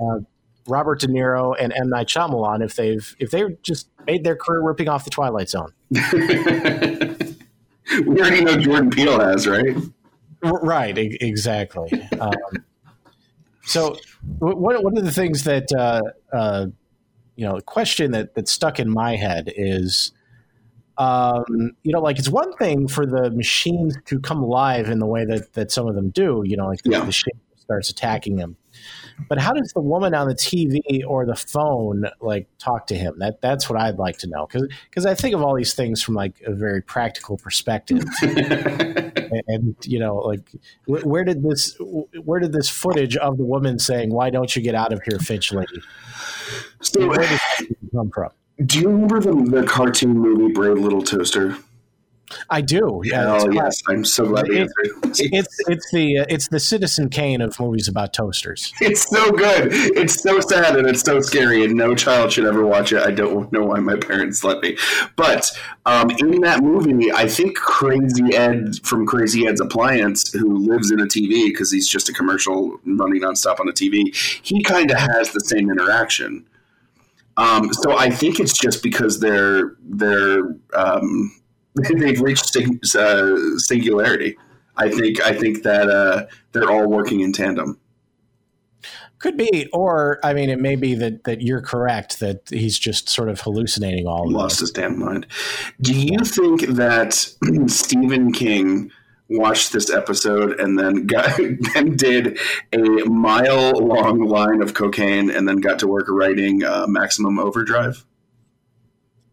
uh, 0.00 0.18
Robert 0.66 1.00
De 1.00 1.06
Niro 1.06 1.54
and 1.58 1.72
M 1.72 1.88
Night 1.88 2.08
Shyamalan, 2.08 2.64
if 2.64 2.76
they've 2.76 3.14
if 3.18 3.30
they've 3.30 3.60
just 3.62 3.88
made 4.06 4.24
their 4.24 4.36
career 4.36 4.62
ripping 4.62 4.88
off 4.88 5.04
the 5.04 5.10
Twilight 5.10 5.48
Zone. 5.48 5.72
we 5.90 6.00
already 8.20 8.44
know 8.44 8.56
Jordan 8.56 8.90
Peele 8.90 9.20
has, 9.20 9.46
right? 9.46 9.76
Right, 10.42 10.96
exactly. 10.96 11.90
Um, 12.20 12.34
so, 13.64 13.96
one 14.38 14.76
one 14.82 14.96
of 14.96 15.04
the 15.04 15.12
things 15.12 15.44
that 15.44 15.68
uh, 15.76 16.00
uh, 16.32 16.66
you 17.36 17.46
know, 17.46 17.56
the 17.56 17.62
question 17.62 18.12
that 18.12 18.34
that 18.34 18.48
stuck 18.48 18.80
in 18.80 18.90
my 18.90 19.16
head 19.16 19.52
is, 19.56 20.12
um, 20.98 21.44
you 21.82 21.92
know, 21.92 22.00
like 22.00 22.18
it's 22.18 22.28
one 22.28 22.52
thing 22.56 22.88
for 22.88 23.06
the 23.06 23.30
machines 23.30 23.96
to 24.06 24.18
come 24.18 24.42
alive 24.42 24.88
in 24.88 24.98
the 24.98 25.06
way 25.06 25.24
that 25.24 25.52
that 25.52 25.70
some 25.70 25.86
of 25.86 25.94
them 25.94 26.10
do. 26.10 26.42
You 26.44 26.56
know, 26.56 26.66
like 26.66 26.82
the, 26.82 26.90
yeah. 26.92 27.04
the 27.04 27.12
ship 27.12 27.36
starts 27.58 27.90
attacking 27.90 28.36
them. 28.36 28.56
But 29.28 29.38
how 29.38 29.52
does 29.52 29.72
the 29.72 29.80
woman 29.80 30.14
on 30.14 30.28
the 30.28 30.34
TV 30.34 30.80
or 31.06 31.26
the 31.26 31.36
phone 31.36 32.04
like 32.20 32.46
talk 32.58 32.86
to 32.88 32.94
him? 32.94 33.18
That 33.18 33.40
that's 33.40 33.68
what 33.68 33.80
I'd 33.80 33.98
like 33.98 34.18
to 34.18 34.28
know 34.28 34.46
because 34.46 34.68
because 34.88 35.06
I 35.06 35.14
think 35.14 35.34
of 35.34 35.42
all 35.42 35.54
these 35.54 35.74
things 35.74 36.02
from 36.02 36.14
like 36.14 36.40
a 36.46 36.54
very 36.54 36.82
practical 36.82 37.36
perspective. 37.36 38.04
and, 39.46 39.76
you 39.82 39.98
know, 39.98 40.16
like 40.16 40.50
where 40.86 41.24
did 41.24 41.42
this 41.42 41.76
where 41.78 42.40
did 42.40 42.52
this 42.52 42.68
footage 42.68 43.16
of 43.16 43.38
the 43.38 43.44
woman 43.44 43.78
saying, 43.78 44.10
"Why 44.10 44.30
don't 44.30 44.54
you 44.54 44.62
get 44.62 44.74
out 44.74 44.92
of 44.92 45.00
here, 45.02 45.18
Finchley?" 45.18 45.66
So, 46.80 47.08
where 47.08 47.18
did 47.18 47.76
come 47.92 48.10
from? 48.10 48.30
Do 48.64 48.80
you 48.80 48.88
remember 48.88 49.20
the, 49.20 49.60
the 49.60 49.66
cartoon 49.66 50.18
movie 50.18 50.52
Brave 50.52 50.78
Little 50.78 51.02
Toaster? 51.02 51.56
I 52.50 52.60
do. 52.60 53.02
Yeah. 53.04 53.38
Oh 53.40 53.50
yes, 53.50 53.82
I'm 53.88 54.04
so 54.04 54.26
glad 54.26 54.48
it, 54.48 54.68
it's 55.04 55.20
it's 55.20 55.56
it's 55.68 55.90
the 55.92 56.18
uh, 56.18 56.24
it's 56.28 56.48
the 56.48 56.58
Citizen 56.58 57.08
Kane 57.08 57.40
of 57.40 57.58
movies 57.60 57.88
about 57.88 58.12
toasters. 58.12 58.72
It's 58.80 59.08
so 59.08 59.30
good. 59.32 59.68
It's 59.72 60.22
so 60.22 60.40
sad 60.40 60.76
and 60.76 60.88
it's 60.88 61.02
so 61.02 61.20
scary, 61.20 61.64
and 61.64 61.74
no 61.74 61.94
child 61.94 62.32
should 62.32 62.44
ever 62.44 62.64
watch 62.64 62.92
it. 62.92 63.02
I 63.02 63.10
don't 63.10 63.52
know 63.52 63.64
why 63.64 63.78
my 63.80 63.96
parents 63.96 64.42
let 64.44 64.60
me. 64.62 64.76
But 65.16 65.50
um, 65.86 66.10
in 66.10 66.40
that 66.42 66.62
movie, 66.62 67.12
I 67.12 67.26
think 67.28 67.56
Crazy 67.56 68.34
Ed 68.34 68.76
from 68.82 69.06
Crazy 69.06 69.46
Ed's 69.46 69.60
Appliance, 69.60 70.32
who 70.32 70.56
lives 70.56 70.90
in 70.90 71.00
a 71.00 71.06
TV 71.06 71.46
because 71.46 71.70
he's 71.72 71.88
just 71.88 72.08
a 72.08 72.12
commercial 72.12 72.78
running 72.84 73.22
nonstop 73.22 73.60
on 73.60 73.68
a 73.68 73.72
TV, 73.72 74.14
he 74.42 74.62
kind 74.62 74.90
of 74.90 74.98
has 74.98 75.30
the 75.30 75.40
same 75.40 75.70
interaction. 75.70 76.46
Um, 77.36 77.72
so 77.72 77.96
I 77.96 78.10
think 78.10 78.40
it's 78.40 78.56
just 78.56 78.82
because 78.82 79.20
they're 79.20 79.74
they're 79.82 80.56
um, 80.72 81.32
they've 81.76 82.20
reached 82.20 82.56
uh, 82.94 83.58
singularity. 83.58 84.36
I 84.76 84.90
think 84.90 85.20
I 85.22 85.32
think 85.32 85.62
that 85.62 85.88
uh, 85.88 86.26
they're 86.52 86.70
all 86.70 86.86
working 86.86 87.20
in 87.20 87.32
tandem. 87.32 87.80
Could 89.18 89.38
be, 89.38 89.66
or 89.72 90.20
I 90.22 90.34
mean, 90.34 90.50
it 90.50 90.60
may 90.60 90.76
be 90.76 90.94
that 90.94 91.24
that 91.24 91.40
you're 91.40 91.62
correct 91.62 92.20
that 92.20 92.48
he's 92.50 92.78
just 92.78 93.08
sort 93.08 93.30
of 93.30 93.40
hallucinating 93.40 94.06
all. 94.06 94.26
Of 94.26 94.32
Lost 94.32 94.60
his 94.60 94.70
damn 94.70 94.98
mind. 94.98 95.26
Do 95.80 95.98
you 95.98 96.18
think 96.18 96.62
that 96.62 97.14
Stephen 97.66 98.32
King 98.32 98.90
watched 99.28 99.72
this 99.72 99.90
episode 99.90 100.60
and 100.60 100.78
then 100.78 101.06
got 101.06 101.36
then 101.74 101.96
did 101.96 102.38
a 102.72 103.04
mile 103.06 103.72
long 103.72 104.20
line 104.20 104.60
of 104.60 104.74
cocaine 104.74 105.30
and 105.30 105.48
then 105.48 105.56
got 105.58 105.78
to 105.78 105.88
work 105.88 106.06
writing 106.08 106.62
uh, 106.62 106.86
Maximum 106.86 107.38
Overdrive? 107.38 108.04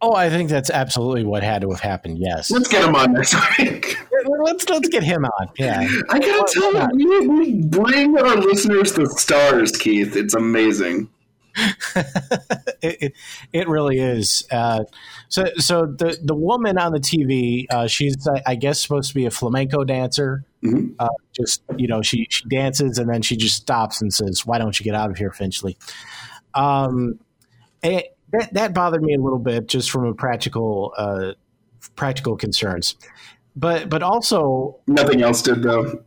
Oh, 0.06 0.12
I 0.12 0.28
think 0.28 0.50
that's 0.50 0.68
absolutely 0.68 1.24
what 1.24 1.42
had 1.42 1.62
to 1.62 1.70
have 1.70 1.80
happened. 1.80 2.18
Yes. 2.18 2.50
Let's 2.50 2.68
get 2.68 2.84
him 2.84 2.94
on 2.94 3.14
next 3.14 3.34
week. 3.58 3.96
let's 4.26 4.68
let's 4.68 4.88
get 4.90 5.02
him 5.02 5.24
on. 5.24 5.48
Yeah. 5.56 5.88
I 6.10 6.18
gotta 6.18 6.52
tell 6.52 6.98
you, 6.98 7.20
we, 7.20 7.28
we 7.28 7.62
bring 7.62 8.14
our 8.18 8.36
listeners 8.36 8.92
the 8.92 9.06
stars, 9.06 9.72
Keith. 9.72 10.14
It's 10.14 10.34
amazing. 10.34 11.08
it, 11.96 12.04
it, 12.82 13.12
it 13.54 13.66
really 13.66 13.98
is. 13.98 14.46
Uh, 14.50 14.84
so 15.30 15.46
so 15.56 15.86
the 15.86 16.18
the 16.22 16.34
woman 16.34 16.76
on 16.76 16.92
the 16.92 17.00
TV, 17.00 17.64
uh, 17.70 17.86
she's 17.86 18.28
I 18.44 18.56
guess 18.56 18.82
supposed 18.82 19.08
to 19.08 19.14
be 19.14 19.24
a 19.24 19.30
flamenco 19.30 19.84
dancer. 19.84 20.44
Mhm. 20.62 20.96
Uh, 20.98 21.08
just 21.34 21.62
you 21.78 21.88
know, 21.88 22.02
she 22.02 22.26
she 22.28 22.46
dances 22.50 22.98
and 22.98 23.08
then 23.08 23.22
she 23.22 23.38
just 23.38 23.56
stops 23.56 24.02
and 24.02 24.12
says, 24.12 24.44
"Why 24.44 24.58
don't 24.58 24.78
you 24.78 24.84
get 24.84 24.94
out 24.94 25.10
of 25.10 25.16
here, 25.16 25.30
Finchley?" 25.30 25.78
Um, 26.52 27.20
and 27.82 28.02
that 28.38 28.52
that 28.54 28.74
bothered 28.74 29.02
me 29.02 29.14
a 29.14 29.18
little 29.18 29.38
bit, 29.38 29.66
just 29.66 29.90
from 29.90 30.04
a 30.06 30.14
practical 30.14 30.92
uh, 30.96 31.32
practical 31.96 32.36
concerns. 32.36 32.96
But 33.56 33.88
but 33.88 34.02
also 34.02 34.78
Nothing 34.86 35.22
else 35.22 35.42
did 35.42 35.62
though. 35.62 36.02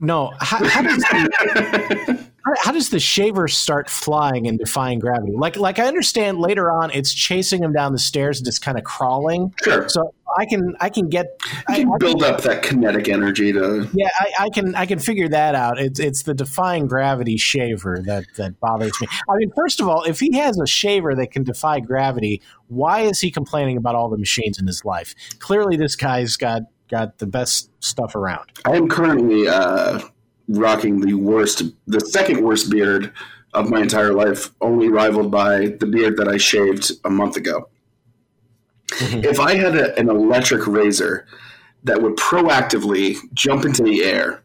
no, 0.00 0.32
how, 0.40 0.64
how 0.64 0.82
does 0.82 1.04
how, 2.62 2.72
does 2.72 2.90
the 2.90 3.00
shaver 3.00 3.48
start 3.48 3.90
flying 3.90 4.46
and 4.46 4.58
defying 4.58 4.98
gravity? 4.98 5.32
Like 5.34 5.56
like 5.56 5.78
I 5.78 5.86
understand 5.86 6.38
later 6.38 6.70
on, 6.70 6.90
it's 6.92 7.12
chasing 7.12 7.62
him 7.62 7.72
down 7.72 7.92
the 7.92 7.98
stairs 7.98 8.38
and 8.38 8.44
just 8.44 8.62
kind 8.62 8.78
of 8.78 8.84
crawling. 8.84 9.52
Sure. 9.62 9.88
So 9.88 10.14
I 10.36 10.46
can 10.46 10.76
I 10.80 10.88
can 10.88 11.08
get 11.08 11.26
You 11.42 11.58
I, 11.68 11.78
can 11.80 11.92
I 11.92 11.96
build 11.98 12.22
up 12.22 12.40
that 12.42 12.62
kinetic 12.62 13.08
energy 13.08 13.52
to. 13.52 13.88
yeah 13.92 14.08
I, 14.18 14.44
I 14.44 14.48
can 14.50 14.74
I 14.74 14.86
can 14.86 14.98
figure 14.98 15.28
that 15.28 15.54
out. 15.54 15.78
It's 15.78 16.00
it's 16.00 16.22
the 16.22 16.34
defying 16.34 16.86
gravity 16.86 17.36
shaver 17.36 18.00
that 18.06 18.24
that 18.36 18.58
bothers 18.60 18.98
me. 19.00 19.08
I 19.28 19.36
mean, 19.36 19.52
first 19.54 19.80
of 19.80 19.88
all, 19.88 20.04
if 20.04 20.20
he 20.20 20.36
has 20.38 20.58
a 20.58 20.66
shaver 20.66 21.14
that 21.14 21.32
can 21.32 21.42
defy 21.42 21.80
gravity, 21.80 22.42
why 22.68 23.00
is 23.00 23.20
he 23.20 23.30
complaining 23.30 23.76
about 23.76 23.94
all 23.94 24.08
the 24.08 24.18
machines 24.18 24.58
in 24.58 24.66
his 24.66 24.84
life? 24.84 25.14
Clearly, 25.38 25.76
this 25.76 25.96
guy's 25.96 26.36
got 26.36 26.62
got 26.88 27.18
the 27.18 27.26
best 27.26 27.70
stuff 27.80 28.14
around. 28.14 28.50
I 28.64 28.76
am 28.76 28.88
currently 28.88 29.48
uh, 29.48 30.00
rocking 30.48 31.00
the 31.00 31.14
worst, 31.14 31.62
the 31.86 32.00
second 32.00 32.42
worst 32.42 32.70
beard 32.70 33.12
of 33.54 33.68
my 33.68 33.80
entire 33.80 34.12
life, 34.12 34.50
only 34.60 34.88
rivaled 34.88 35.30
by 35.30 35.66
the 35.80 35.86
beard 35.86 36.16
that 36.16 36.28
I 36.28 36.38
shaved 36.38 36.92
a 37.04 37.10
month 37.10 37.36
ago. 37.36 37.68
Mm-hmm. 38.88 39.24
If 39.24 39.40
I 39.40 39.54
had 39.54 39.76
a, 39.76 39.98
an 39.98 40.08
electric 40.08 40.66
razor 40.66 41.26
that 41.84 42.00
would 42.02 42.16
proactively 42.16 43.16
jump 43.34 43.64
into 43.64 43.82
the 43.82 44.04
air 44.04 44.42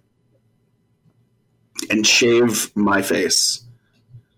and 1.90 2.06
shave 2.06 2.76
my 2.76 3.02
face, 3.02 3.64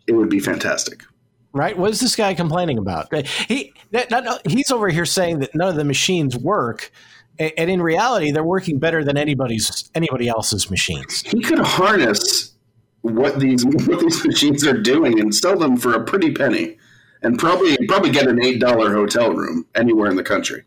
it 0.07 0.13
would 0.13 0.29
be 0.29 0.39
fantastic. 0.39 1.03
Right? 1.51 1.77
What 1.77 1.91
is 1.91 1.99
this 1.99 2.15
guy 2.15 2.33
complaining 2.33 2.77
about? 2.77 3.13
He 3.47 3.73
that, 3.91 4.11
not, 4.11 4.47
he's 4.47 4.71
over 4.71 4.89
here 4.89 5.05
saying 5.05 5.39
that 5.39 5.55
none 5.55 5.69
of 5.69 5.75
the 5.75 5.83
machines 5.83 6.37
work, 6.37 6.91
and 7.39 7.69
in 7.69 7.81
reality, 7.81 8.31
they're 8.31 8.43
working 8.43 8.79
better 8.79 9.03
than 9.03 9.17
anybody's 9.17 9.89
anybody 9.95 10.27
else's 10.27 10.69
machines. 10.69 11.21
He 11.21 11.41
could 11.41 11.59
harness 11.59 12.53
what 13.01 13.39
these 13.39 13.65
what 13.65 13.99
these 13.99 14.25
machines 14.25 14.65
are 14.65 14.77
doing 14.77 15.19
and 15.19 15.33
sell 15.33 15.57
them 15.57 15.77
for 15.77 15.93
a 15.93 16.03
pretty 16.03 16.31
penny, 16.31 16.77
and 17.21 17.39
probably 17.39 17.77
probably 17.87 18.11
get 18.11 18.27
an 18.27 18.43
eight 18.43 18.59
dollar 18.59 18.93
hotel 18.93 19.31
room 19.31 19.65
anywhere 19.75 20.09
in 20.09 20.17
the 20.17 20.23
country. 20.23 20.63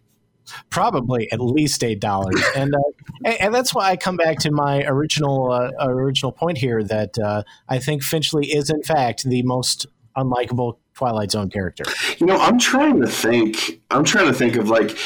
Probably 0.71 1.31
at 1.31 1.41
least 1.41 1.85
eight 1.85 2.01
dollars, 2.01 2.43
and, 2.57 2.75
uh, 2.75 2.79
and 3.25 3.41
and 3.41 3.55
that's 3.55 3.75
why 3.75 3.91
I 3.91 3.97
come 3.97 4.17
back 4.17 4.39
to 4.41 4.51
my 4.51 4.85
original 4.85 5.53
uh, 5.53 5.71
original 5.81 6.33
point 6.33 6.59
here 6.59 6.83
that 6.85 7.19
uh, 7.19 7.43
I 7.69 7.79
think 7.79 8.03
Finchley 8.03 8.47
is 8.47 8.71
in 8.71 8.83
fact 8.83 9.25
the 9.25 9.43
most 9.43 9.87
unlikable 10.17 10.79
Twilight 11.03 11.33
Zone 11.33 11.51
character. 11.51 11.83
You 12.19 12.27
know, 12.27 12.37
I'm 12.37 12.61
trying 12.61 13.01
to 13.01 13.09
think. 13.09 13.81
I'm 13.91 14.05
trying 14.05 14.27
to 14.27 14.33
think 14.33 14.55
of 14.55 14.69
like 14.69 14.97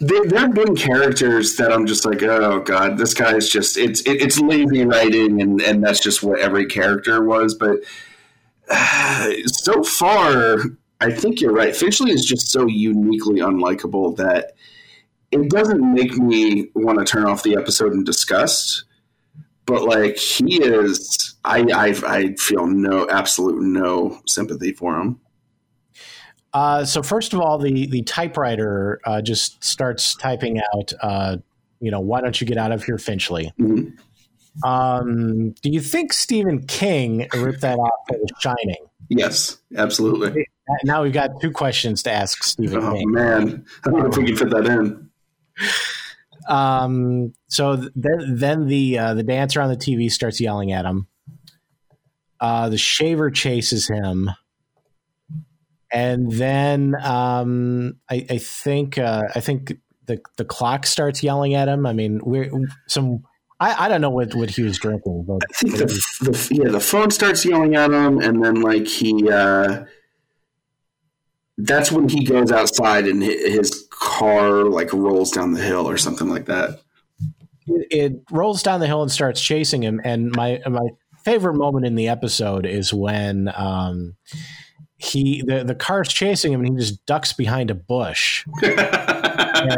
there, 0.00 0.24
there 0.24 0.38
have 0.38 0.54
been 0.54 0.74
characters 0.74 1.56
that 1.56 1.70
I'm 1.70 1.86
just 1.86 2.06
like, 2.06 2.22
oh 2.22 2.60
god, 2.60 2.96
this 2.96 3.12
guy 3.12 3.36
is 3.36 3.50
just 3.50 3.76
it's 3.76 4.00
it, 4.06 4.22
it's 4.22 4.40
lazy 4.40 4.86
writing, 4.86 5.42
and 5.42 5.60
and 5.60 5.84
that's 5.84 6.00
just 6.00 6.22
what 6.22 6.40
every 6.40 6.64
character 6.64 7.22
was. 7.22 7.54
But 7.54 7.80
uh, 8.70 9.30
so 9.46 9.82
far, 9.82 10.56
I 11.02 11.12
think 11.12 11.42
you're 11.42 11.52
right. 11.52 11.76
Finchley 11.76 12.12
is 12.12 12.24
just 12.24 12.50
so 12.50 12.66
uniquely 12.66 13.40
unlikable 13.40 14.16
that 14.16 14.52
it 15.32 15.50
doesn't 15.50 15.92
make 15.92 16.16
me 16.16 16.70
want 16.74 16.98
to 16.98 17.04
turn 17.04 17.26
off 17.26 17.42
the 17.42 17.56
episode 17.56 17.92
in 17.92 18.04
disgust. 18.04 18.84
But 19.66 19.82
like 19.82 20.16
he 20.16 20.62
is, 20.62 21.34
I 21.44 21.60
I, 21.74 21.94
I 22.06 22.34
feel 22.36 22.66
no 22.66 23.06
absolute 23.10 23.60
no 23.60 24.18
sympathy 24.26 24.72
for 24.72 24.98
him. 24.98 25.20
Uh, 26.54 26.84
so 26.84 27.02
first 27.02 27.32
of 27.32 27.40
all, 27.40 27.58
the 27.58 27.86
the 27.86 28.02
typewriter 28.02 29.00
uh, 29.04 29.22
just 29.22 29.62
starts 29.64 30.14
typing 30.16 30.60
out. 30.74 30.92
Uh, 31.02 31.36
you 31.80 31.90
know, 31.90 32.00
why 32.00 32.20
don't 32.20 32.40
you 32.40 32.46
get 32.46 32.58
out 32.58 32.72
of 32.72 32.84
here, 32.84 32.98
Finchley? 32.98 33.52
Mhm. 33.58 33.92
Um, 34.64 35.52
do 35.62 35.70
you 35.70 35.80
think 35.80 36.12
Stephen 36.12 36.66
King 36.66 37.26
ripped 37.34 37.62
that 37.62 37.78
off 37.78 38.00
for 38.06 38.18
The 38.18 38.28
Shining? 38.40 38.84
Yes, 39.08 39.58
absolutely. 39.76 40.46
Now 40.84 41.02
we've 41.02 41.12
got 41.12 41.40
two 41.40 41.50
questions 41.50 42.02
to 42.04 42.12
ask 42.12 42.44
Stephen 42.44 42.80
King. 42.80 42.88
Oh 42.88 42.92
King. 42.94 43.10
man, 43.12 43.64
I 43.86 43.90
wonder 43.90 44.08
if 44.10 44.16
we 44.18 44.26
can 44.26 44.36
fit 44.36 44.50
that 44.50 44.66
in. 44.66 45.08
Um, 46.48 47.32
so 47.48 47.76
then, 47.76 48.36
then 48.36 48.66
the 48.66 48.98
uh, 48.98 49.14
the 49.14 49.22
dancer 49.22 49.60
on 49.60 49.70
the 49.70 49.76
TV 49.76 50.10
starts 50.10 50.40
yelling 50.40 50.72
at 50.72 50.84
him. 50.84 51.06
Uh, 52.40 52.68
the 52.68 52.78
shaver 52.78 53.30
chases 53.30 53.88
him, 53.88 54.30
and 55.92 56.32
then 56.32 56.96
um, 57.02 57.96
I, 58.10 58.26
I 58.30 58.38
think 58.38 58.98
uh, 58.98 59.24
I 59.34 59.40
think 59.40 59.74
the 60.06 60.20
the 60.36 60.44
clock 60.44 60.86
starts 60.86 61.22
yelling 61.22 61.54
at 61.54 61.68
him. 61.68 61.86
I 61.86 61.92
mean, 61.92 62.20
we're 62.24 62.50
some. 62.86 63.24
I, 63.60 63.84
I 63.84 63.88
don't 63.88 64.00
know 64.00 64.10
what, 64.10 64.34
what 64.34 64.50
he 64.50 64.62
was 64.62 64.78
drinking, 64.78 65.24
but 65.28 65.38
I 65.48 65.52
think 65.52 65.76
the, 65.76 65.84
the 66.22 66.58
yeah 66.62 66.70
the 66.70 66.80
phone 66.80 67.10
starts 67.10 67.44
yelling 67.44 67.76
at 67.76 67.90
him, 67.90 68.18
and 68.18 68.42
then 68.42 68.62
like 68.62 68.86
he 68.88 69.30
uh, 69.30 69.84
that's 71.58 71.92
when 71.92 72.08
he 72.08 72.24
goes 72.24 72.50
outside 72.50 73.06
and 73.06 73.22
his 73.22 73.86
car 73.90 74.64
like 74.64 74.92
rolls 74.92 75.30
down 75.30 75.52
the 75.52 75.62
hill 75.62 75.88
or 75.88 75.98
something 75.98 76.28
like 76.28 76.46
that. 76.46 76.80
it, 77.66 77.86
it 77.90 78.12
rolls 78.30 78.62
down 78.62 78.80
the 78.80 78.86
hill 78.86 79.02
and 79.02 79.12
starts 79.12 79.40
chasing 79.40 79.82
him. 79.82 80.00
And 80.04 80.32
my 80.32 80.60
my 80.66 80.88
favorite 81.24 81.54
moment 81.54 81.86
in 81.86 81.94
the 81.94 82.08
episode 82.08 82.66
is 82.66 82.92
when 82.92 83.52
um, 83.54 84.16
he 85.02 85.42
the 85.46 85.64
the 85.64 85.74
car's 85.74 86.08
chasing 86.08 86.52
him 86.52 86.60
and 86.60 86.68
he 86.70 86.76
just 86.76 87.04
ducks 87.06 87.32
behind 87.32 87.70
a 87.70 87.74
bush. 87.74 88.46
And, 89.54 89.70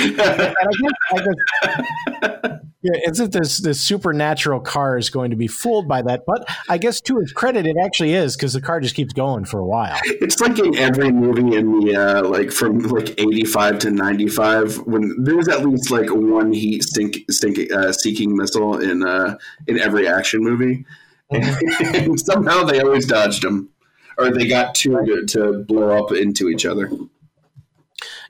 and 0.00 0.20
I 0.20 0.70
guess, 0.80 0.92
I 1.12 1.18
guess 1.18 2.60
yeah, 2.82 2.98
isn't 3.08 3.32
this 3.32 3.58
this 3.58 3.80
supernatural 3.80 4.58
car 4.58 4.98
is 4.98 5.08
going 5.08 5.30
to 5.30 5.36
be 5.36 5.46
fooled 5.46 5.86
by 5.86 6.02
that? 6.02 6.22
But 6.26 6.44
I 6.68 6.78
guess 6.78 7.00
to 7.02 7.18
his 7.20 7.32
credit, 7.32 7.64
it 7.64 7.76
actually 7.80 8.14
is 8.14 8.36
because 8.36 8.54
the 8.54 8.60
car 8.60 8.80
just 8.80 8.96
keeps 8.96 9.12
going 9.12 9.44
for 9.44 9.60
a 9.60 9.64
while. 9.64 9.98
It's 10.04 10.40
like 10.40 10.58
in 10.58 10.76
every 10.76 11.12
movie 11.12 11.56
in 11.56 11.78
the 11.78 11.94
uh, 11.94 12.28
like 12.28 12.50
from 12.50 12.80
like 12.80 13.10
eighty 13.20 13.44
five 13.44 13.78
to 13.80 13.90
ninety 13.90 14.26
five 14.26 14.76
when 14.78 15.14
there's 15.22 15.46
at 15.46 15.64
least 15.64 15.92
like 15.92 16.08
one 16.10 16.52
heat 16.52 16.82
stink, 16.82 17.18
stink 17.30 17.72
uh, 17.72 17.92
seeking 17.92 18.36
missile 18.36 18.78
in 18.80 19.04
uh, 19.04 19.36
in 19.68 19.78
every 19.78 20.08
action 20.08 20.40
movie, 20.42 20.84
and 21.30 22.18
somehow 22.18 22.64
they 22.64 22.80
always 22.80 23.06
dodged 23.06 23.44
them, 23.44 23.70
or 24.18 24.30
they 24.30 24.46
got 24.46 24.74
two 24.74 25.04
to, 25.04 25.26
to 25.26 25.64
blow 25.64 26.04
up 26.04 26.12
into 26.12 26.48
each 26.48 26.66
other. 26.66 26.90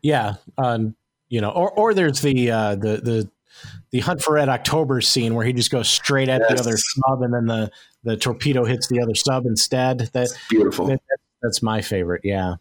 Yeah, 0.02 0.34
um, 0.58 0.94
you 1.28 1.40
know, 1.40 1.50
or 1.50 1.70
or 1.72 1.94
there's 1.94 2.20
the 2.20 2.50
uh, 2.50 2.74
the 2.74 2.96
the 2.96 3.30
the 3.90 4.00
Hunt 4.00 4.22
for 4.22 4.34
Red 4.34 4.48
October 4.48 5.00
scene 5.00 5.34
where 5.34 5.46
he 5.46 5.52
just 5.52 5.70
goes 5.70 5.88
straight 5.88 6.28
at 6.28 6.40
the 6.48 6.58
other 6.58 6.76
sub, 6.76 7.22
and 7.22 7.32
then 7.32 7.46
the 7.46 7.70
the 8.02 8.16
torpedo 8.16 8.64
hits 8.64 8.88
the 8.88 9.00
other 9.00 9.14
sub 9.14 9.46
instead. 9.46 10.10
That, 10.12 10.28
Beautiful. 10.50 10.86
that 10.86 11.00
that's 11.42 11.62
my 11.62 11.82
favorite. 11.82 12.22
Yeah. 12.24 12.54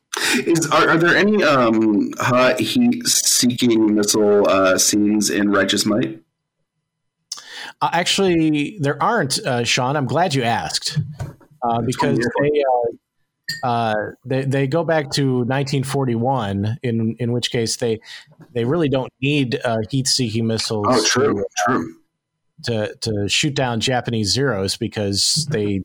Is, 0.46 0.68
are, 0.72 0.90
are 0.90 0.98
there 0.98 1.16
any 1.16 1.44
um, 1.44 2.12
hot 2.18 2.60
heat 2.60 3.06
seeking 3.08 3.94
missile 3.96 4.48
uh, 4.50 4.78
scenes 4.78 5.30
in 5.30 5.52
Righteous 5.52 5.86
Might? 5.86 6.20
Uh, 7.82 7.90
actually, 7.94 8.78
there 8.80 9.02
aren't, 9.02 9.40
uh, 9.40 9.64
Sean. 9.64 9.96
I'm 9.96 10.06
glad 10.06 10.34
you 10.34 10.44
asked 10.44 11.00
uh, 11.62 11.82
because 11.82 12.18
they, 12.18 12.64
uh, 13.64 13.96
they 14.26 14.44
they 14.44 14.68
go 14.68 14.84
back 14.84 15.12
to 15.12 15.38
1941, 15.40 16.78
in 16.84 17.16
in 17.20 17.32
which 17.32 17.52
case 17.52 17.78
they 17.78 18.00
they 18.54 18.66
really 18.66 18.90
don't 18.90 19.12
need 19.22 19.60
uh, 19.64 19.78
heat-seeking 19.90 20.46
missiles. 20.48 20.86
Oh, 20.90 21.06
true, 21.06 21.46
true. 21.66 21.96
to 22.64 22.96
to 23.02 23.30
shoot 23.30 23.56
down 23.56 23.80
Japanese 23.80 24.32
zeros 24.32 24.78
because 24.78 25.48
they 25.50 25.82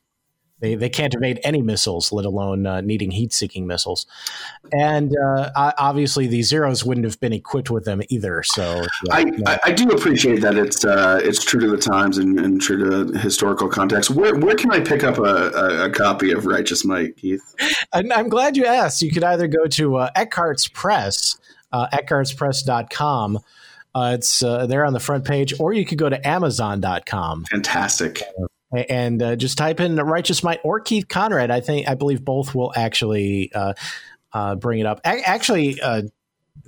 They, 0.60 0.74
they 0.74 0.88
can't 0.88 1.14
evade 1.14 1.38
any 1.44 1.60
missiles, 1.60 2.12
let 2.12 2.24
alone 2.24 2.64
uh, 2.64 2.80
needing 2.80 3.10
heat 3.10 3.34
seeking 3.34 3.66
missiles. 3.66 4.06
And 4.72 5.14
uh, 5.14 5.50
obviously, 5.54 6.26
the 6.26 6.42
Zeros 6.42 6.82
wouldn't 6.82 7.04
have 7.04 7.20
been 7.20 7.34
equipped 7.34 7.70
with 7.70 7.84
them 7.84 8.00
either. 8.08 8.42
So 8.42 8.82
yeah, 9.04 9.14
I, 9.14 9.24
no. 9.24 9.44
I, 9.46 9.58
I, 9.64 9.72
do 9.72 9.90
appreciate 9.90 10.40
that 10.40 10.56
it's 10.56 10.82
uh, 10.82 11.20
it's 11.22 11.44
true 11.44 11.60
to 11.60 11.68
the 11.68 11.76
times 11.76 12.16
and, 12.16 12.40
and, 12.40 12.60
true 12.60 13.06
to 13.06 13.18
historical 13.18 13.68
context. 13.68 14.08
Where 14.10 14.34
where 14.34 14.54
can 14.54 14.70
I 14.70 14.80
pick 14.80 15.04
up 15.04 15.18
a, 15.18 15.22
a, 15.22 15.84
a 15.86 15.90
copy 15.90 16.32
of 16.32 16.46
Righteous 16.46 16.86
Might, 16.86 17.18
Keith? 17.18 17.42
I'm 17.92 18.28
glad 18.30 18.56
you 18.56 18.64
asked. 18.64 19.02
You 19.02 19.10
could 19.10 19.24
either 19.24 19.48
go 19.48 19.66
to 19.66 19.96
uh, 19.96 20.10
Eckhartz 20.16 20.72
Press, 20.72 21.38
uh, 21.72 21.88
eckhartzpress.com. 21.92 23.40
Uh, 23.94 24.12
it's 24.14 24.42
uh, 24.42 24.66
there 24.66 24.84
on 24.86 24.94
the 24.94 25.00
front 25.00 25.26
page, 25.26 25.52
or 25.60 25.74
you 25.74 25.84
could 25.84 25.98
go 25.98 26.08
to 26.08 26.26
Amazon.com. 26.26 27.44
Fantastic 27.50 28.22
and 28.76 29.22
uh, 29.22 29.36
just 29.36 29.58
type 29.58 29.80
in 29.80 29.96
Righteous 29.96 30.42
Might 30.42 30.60
or 30.62 30.80
Keith 30.80 31.08
Conrad. 31.08 31.50
I 31.50 31.60
think 31.60 31.88
I 31.88 31.94
believe 31.94 32.24
both 32.24 32.54
will 32.54 32.72
actually 32.76 33.52
uh, 33.54 33.74
uh, 34.32 34.54
bring 34.56 34.80
it 34.80 34.86
up. 34.86 35.00
Actually, 35.04 35.80
uh, 35.80 36.02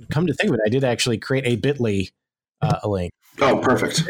come 0.09 0.27
to 0.27 0.33
think 0.33 0.49
of 0.49 0.55
it, 0.55 0.61
I 0.65 0.69
did 0.69 0.83
actually 0.83 1.17
create 1.17 1.45
a 1.45 1.57
Bitly 1.57 2.11
uh, 2.61 2.79
link. 2.87 3.11
Oh, 3.39 3.57
perfect. 3.57 4.03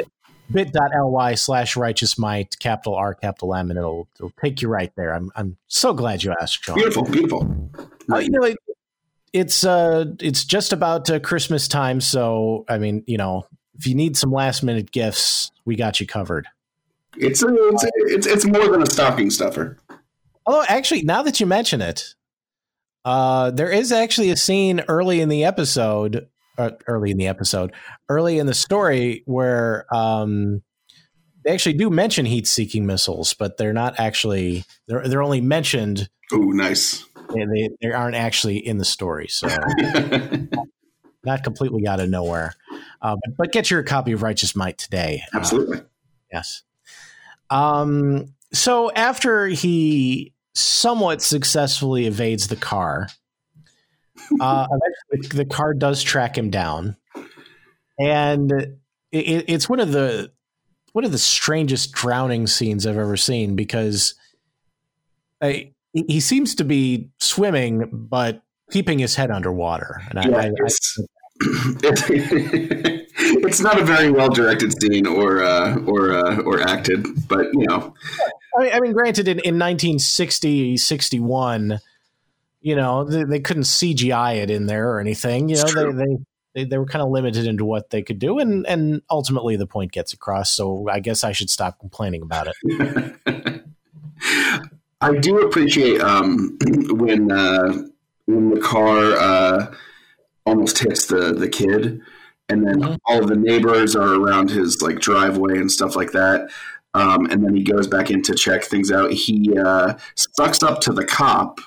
Bit.ly 0.51 1.35
slash 1.35 1.75
righteous 1.75 2.17
might, 2.17 2.57
capital 2.59 2.95
R, 2.95 3.13
capital 3.13 3.53
M, 3.53 3.69
and 3.69 3.77
it'll, 3.77 4.07
it'll 4.15 4.33
take 4.41 4.61
you 4.61 4.67
right 4.67 4.91
there. 4.95 5.13
I'm, 5.13 5.31
I'm 5.35 5.57
so 5.67 5.93
glad 5.93 6.23
you 6.23 6.33
asked, 6.41 6.63
Sean. 6.63 6.75
Beautiful, 6.75 7.03
beautiful. 7.03 7.69
Uh, 8.11 8.17
you 8.17 8.31
know, 8.31 8.43
it, 8.43 8.57
it's 9.31 9.63
uh, 9.63 10.05
it's 10.19 10.43
just 10.45 10.73
about 10.73 11.07
Christmas 11.21 11.67
time, 11.67 12.01
so 12.01 12.65
I 12.67 12.79
mean, 12.79 13.03
you 13.05 13.17
know, 13.17 13.45
if 13.77 13.85
you 13.85 13.93
need 13.93 14.17
some 14.17 14.31
last 14.31 14.63
minute 14.63 14.91
gifts, 14.91 15.51
we 15.65 15.75
got 15.75 15.99
you 15.99 16.07
covered. 16.07 16.47
It's, 17.17 17.43
a, 17.43 17.47
it's, 17.49 17.83
a, 17.83 17.89
it's 17.95 18.27
it's 18.27 18.45
more 18.45 18.69
than 18.69 18.83
a 18.83 18.85
stocking 18.85 19.29
stuffer. 19.29 19.77
Although, 20.45 20.65
actually, 20.67 21.03
now 21.03 21.21
that 21.23 21.39
you 21.39 21.45
mention 21.45 21.81
it, 21.81 22.15
uh, 23.05 23.51
there 23.51 23.71
is 23.71 23.91
actually 23.91 24.29
a 24.29 24.37
scene 24.37 24.81
early 24.87 25.21
in 25.21 25.29
the 25.29 25.43
episode, 25.43 26.27
uh, 26.57 26.71
early 26.87 27.11
in 27.11 27.17
the 27.17 27.27
episode, 27.27 27.71
early 28.09 28.39
in 28.39 28.45
the 28.45 28.53
story 28.53 29.23
where 29.25 29.85
um, 29.93 30.61
they 31.43 31.51
actually 31.51 31.73
do 31.73 31.89
mention 31.89 32.25
heat-seeking 32.25 32.85
missiles, 32.85 33.33
but 33.33 33.57
they're 33.57 33.73
not 33.73 33.99
actually 33.99 34.65
they're 34.87 35.07
they're 35.07 35.23
only 35.23 35.41
mentioned. 35.41 36.09
Oh, 36.31 36.37
nice. 36.37 37.05
They, 37.33 37.45
they, 37.45 37.69
they 37.81 37.91
aren't 37.91 38.15
actually 38.15 38.57
in 38.57 38.77
the 38.77 38.85
story, 38.85 39.27
so 39.27 39.47
not 41.23 41.43
completely 41.43 41.87
out 41.87 41.99
of 41.99 42.09
nowhere. 42.09 42.55
Uh, 43.01 43.15
but, 43.23 43.37
but, 43.37 43.51
get 43.51 43.69
your 43.69 43.83
copy 43.83 44.13
of 44.13 44.23
Righteous 44.23 44.55
Might 44.55 44.77
today. 44.77 45.23
Uh, 45.33 45.37
Absolutely. 45.37 45.81
yes. 46.31 46.63
Um, 47.49 48.33
so 48.53 48.91
after 48.91 49.47
he 49.47 50.33
somewhat 50.53 51.21
successfully 51.21 52.05
evades 52.05 52.47
the 52.47 52.55
car, 52.55 53.07
uh, 54.39 54.67
the 55.31 55.45
car 55.45 55.73
does 55.73 56.03
track 56.03 56.37
him 56.37 56.49
down, 56.49 56.95
and 57.99 58.51
it, 59.11 59.45
it's 59.47 59.69
one 59.69 59.79
of 59.79 59.91
the 59.91 60.31
one 60.93 61.05
of 61.05 61.11
the 61.11 61.17
strangest 61.17 61.91
drowning 61.91 62.47
scenes 62.47 62.85
I've 62.85 62.97
ever 62.97 63.17
seen 63.17 63.55
because 63.55 64.15
I, 65.41 65.73
he 65.93 66.19
seems 66.19 66.55
to 66.55 66.63
be 66.63 67.09
swimming 67.19 67.89
but 67.91 68.41
keeping 68.71 68.99
his 68.99 69.15
head 69.15 69.31
underwater, 69.31 70.01
and 70.09 70.25
yeah, 70.29 70.37
I, 70.37 70.51
I, 72.91 72.97
it's 73.45 73.59
not 73.59 73.79
a 73.79 73.83
very 73.83 74.11
well 74.11 74.29
directed 74.29 74.73
scene 74.81 75.07
or 75.07 75.43
uh, 75.43 75.77
or 75.85 76.11
uh, 76.11 76.41
or 76.41 76.61
acted, 76.61 77.27
but 77.27 77.45
you 77.53 77.65
know. 77.67 77.93
I 78.57 78.63
mean, 78.63 78.73
I 78.73 78.79
mean 78.79 78.93
granted, 78.93 79.27
in, 79.27 79.39
in 79.39 79.59
1960, 79.59 80.77
61, 80.77 81.79
you 82.61 82.75
know, 82.75 83.03
they, 83.03 83.23
they, 83.23 83.39
couldn't 83.39 83.63
CGI 83.63 84.37
it 84.37 84.49
in 84.49 84.65
there 84.65 84.91
or 84.91 84.99
anything. 84.99 85.49
You 85.49 85.57
know, 85.57 85.91
they, 85.91 86.05
they, 86.05 86.17
they, 86.53 86.63
they 86.65 86.77
were 86.77 86.85
kind 86.85 87.01
of 87.01 87.09
limited 87.09 87.45
into 87.45 87.65
what 87.65 87.89
they 87.89 88.01
could 88.01 88.19
do, 88.19 88.39
and 88.39 88.65
and 88.67 89.01
ultimately 89.09 89.55
the 89.55 89.67
point 89.67 89.91
gets 89.91 90.13
across. 90.13 90.51
So 90.51 90.87
I 90.89 90.99
guess 90.99 91.23
I 91.23 91.31
should 91.31 91.49
stop 91.49 91.79
complaining 91.79 92.21
about 92.21 92.47
it. 92.47 93.63
I 95.01 95.15
do 95.15 95.39
appreciate 95.41 96.01
um, 96.01 96.57
when 96.89 97.31
uh, 97.31 97.83
when 98.25 98.49
the 98.49 98.59
car 98.59 99.13
uh, 99.13 99.73
almost 100.45 100.79
hits 100.79 101.05
the 101.05 101.33
the 101.33 101.47
kid 101.47 102.01
and 102.49 102.65
then 102.65 102.81
mm-hmm. 102.81 102.95
all 103.05 103.21
of 103.21 103.27
the 103.27 103.35
neighbors 103.35 103.95
are 103.95 104.15
around 104.15 104.49
his 104.49 104.81
like 104.81 104.99
driveway 104.99 105.57
and 105.57 105.71
stuff 105.71 105.95
like 105.95 106.11
that. 106.11 106.49
Um, 106.93 107.27
and 107.27 107.43
then 107.43 107.55
he 107.55 107.63
goes 107.63 107.87
back 107.87 108.09
in 108.09 108.23
to 108.23 108.33
check 108.33 108.63
things 108.63 108.91
out. 108.91 109.11
He 109.11 109.55
uh, 109.57 109.95
sucks 110.15 110.63
up 110.63 110.81
to 110.81 110.91
the 110.91 111.05
cop 111.05 111.59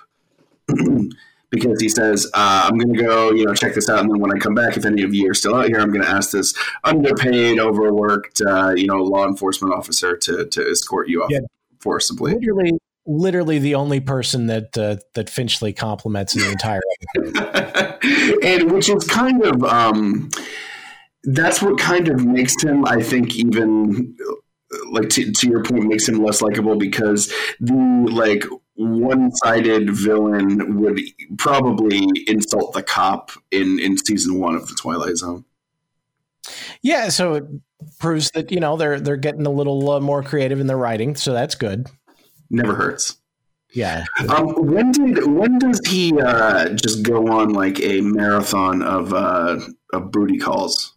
because 1.51 1.81
he 1.81 1.88
says, 1.88 2.29
uh, 2.35 2.68
"I'm 2.68 2.77
going 2.77 2.92
to 2.92 3.03
go, 3.03 3.31
you 3.31 3.45
know, 3.45 3.55
check 3.55 3.75
this 3.75 3.88
out, 3.88 4.01
and 4.01 4.11
then 4.11 4.18
when 4.18 4.35
I 4.35 4.38
come 4.38 4.55
back, 4.55 4.77
if 4.77 4.85
any 4.85 5.03
of 5.03 5.14
you 5.14 5.31
are 5.31 5.35
still 5.35 5.55
out 5.55 5.68
here, 5.68 5.79
I'm 5.79 5.92
going 5.92 6.05
to 6.05 6.11
ask 6.11 6.33
this 6.33 6.55
underpaid, 6.83 7.61
overworked, 7.61 8.42
uh, 8.45 8.75
you 8.77 8.87
know, 8.87 8.97
law 8.97 9.27
enforcement 9.27 9.73
officer 9.73 10.16
to 10.16 10.47
to 10.47 10.71
escort 10.71 11.09
you 11.09 11.23
off 11.23 11.31
yeah. 11.31 11.40
forcibly." 11.79 12.35
Literally, 12.35 12.73
literally 13.07 13.61
the 13.61 13.77
only 13.77 14.01
person 14.01 14.49
that 14.49 14.77
uh, 14.77 14.97
that 15.14 15.31
Finchley 15.31 15.73
compliments 15.73 16.35
in 16.35 16.42
the 16.42 16.51
entire 16.51 16.81
episode, 17.16 18.45
and 18.45 18.73
which 18.73 18.88
is 18.88 19.07
kind 19.07 19.45
of. 19.45 19.62
Um, 19.62 20.31
that's 21.25 21.63
what 21.63 21.79
kind 21.79 22.09
of 22.09 22.25
makes 22.25 22.61
him, 22.63 22.85
I 22.87 23.03
think, 23.03 23.37
even 23.37 24.17
like 24.91 25.09
to, 25.11 25.31
to 25.31 25.49
your 25.49 25.63
point, 25.63 25.85
makes 25.85 26.09
him 26.09 26.23
less 26.23 26.43
likable 26.43 26.77
because 26.77 27.33
the 27.61 27.75
like 28.11 28.45
one-sided 28.75 29.91
villain 29.91 30.81
would 30.81 31.01
probably 31.39 32.07
insult 32.27 32.73
the 32.73 32.83
cop 32.83 33.31
in 33.51 33.79
in 33.79 33.99
season 33.99 34.41
one 34.41 34.55
of 34.55 34.67
the 34.69 34.75
Twilight 34.75 35.17
Zone. 35.17 35.45
Yeah, 36.81 37.09
so 37.09 37.35
it 37.35 37.45
proves 37.99 38.31
that 38.33 38.51
you 38.51 38.61
know 38.61 38.77
they're 38.77 39.01
they're 39.01 39.17
getting 39.17 39.47
a 39.47 39.51
little 39.51 39.91
uh, 39.91 40.01
more 40.01 40.23
creative 40.23 40.61
in 40.61 40.67
their 40.67 40.77
writing, 40.77 41.15
so 41.15 41.33
that's 41.33 41.55
good. 41.55 41.89
Never 42.51 42.75
hurts. 42.75 43.19
Yeah. 43.73 44.05
Um, 44.29 44.55
when 44.67 44.93
did 44.93 45.27
when 45.27 45.59
does 45.59 45.81
he 45.87 46.13
uh, 46.21 46.71
just 46.71 47.03
go 47.03 47.29
on 47.29 47.51
like 47.51 47.81
a 47.81 48.01
marathon 48.01 48.83
of 48.83 49.15
uh, 49.15 49.61
of 49.93 50.13
booty 50.13 50.39
calls? 50.39 50.95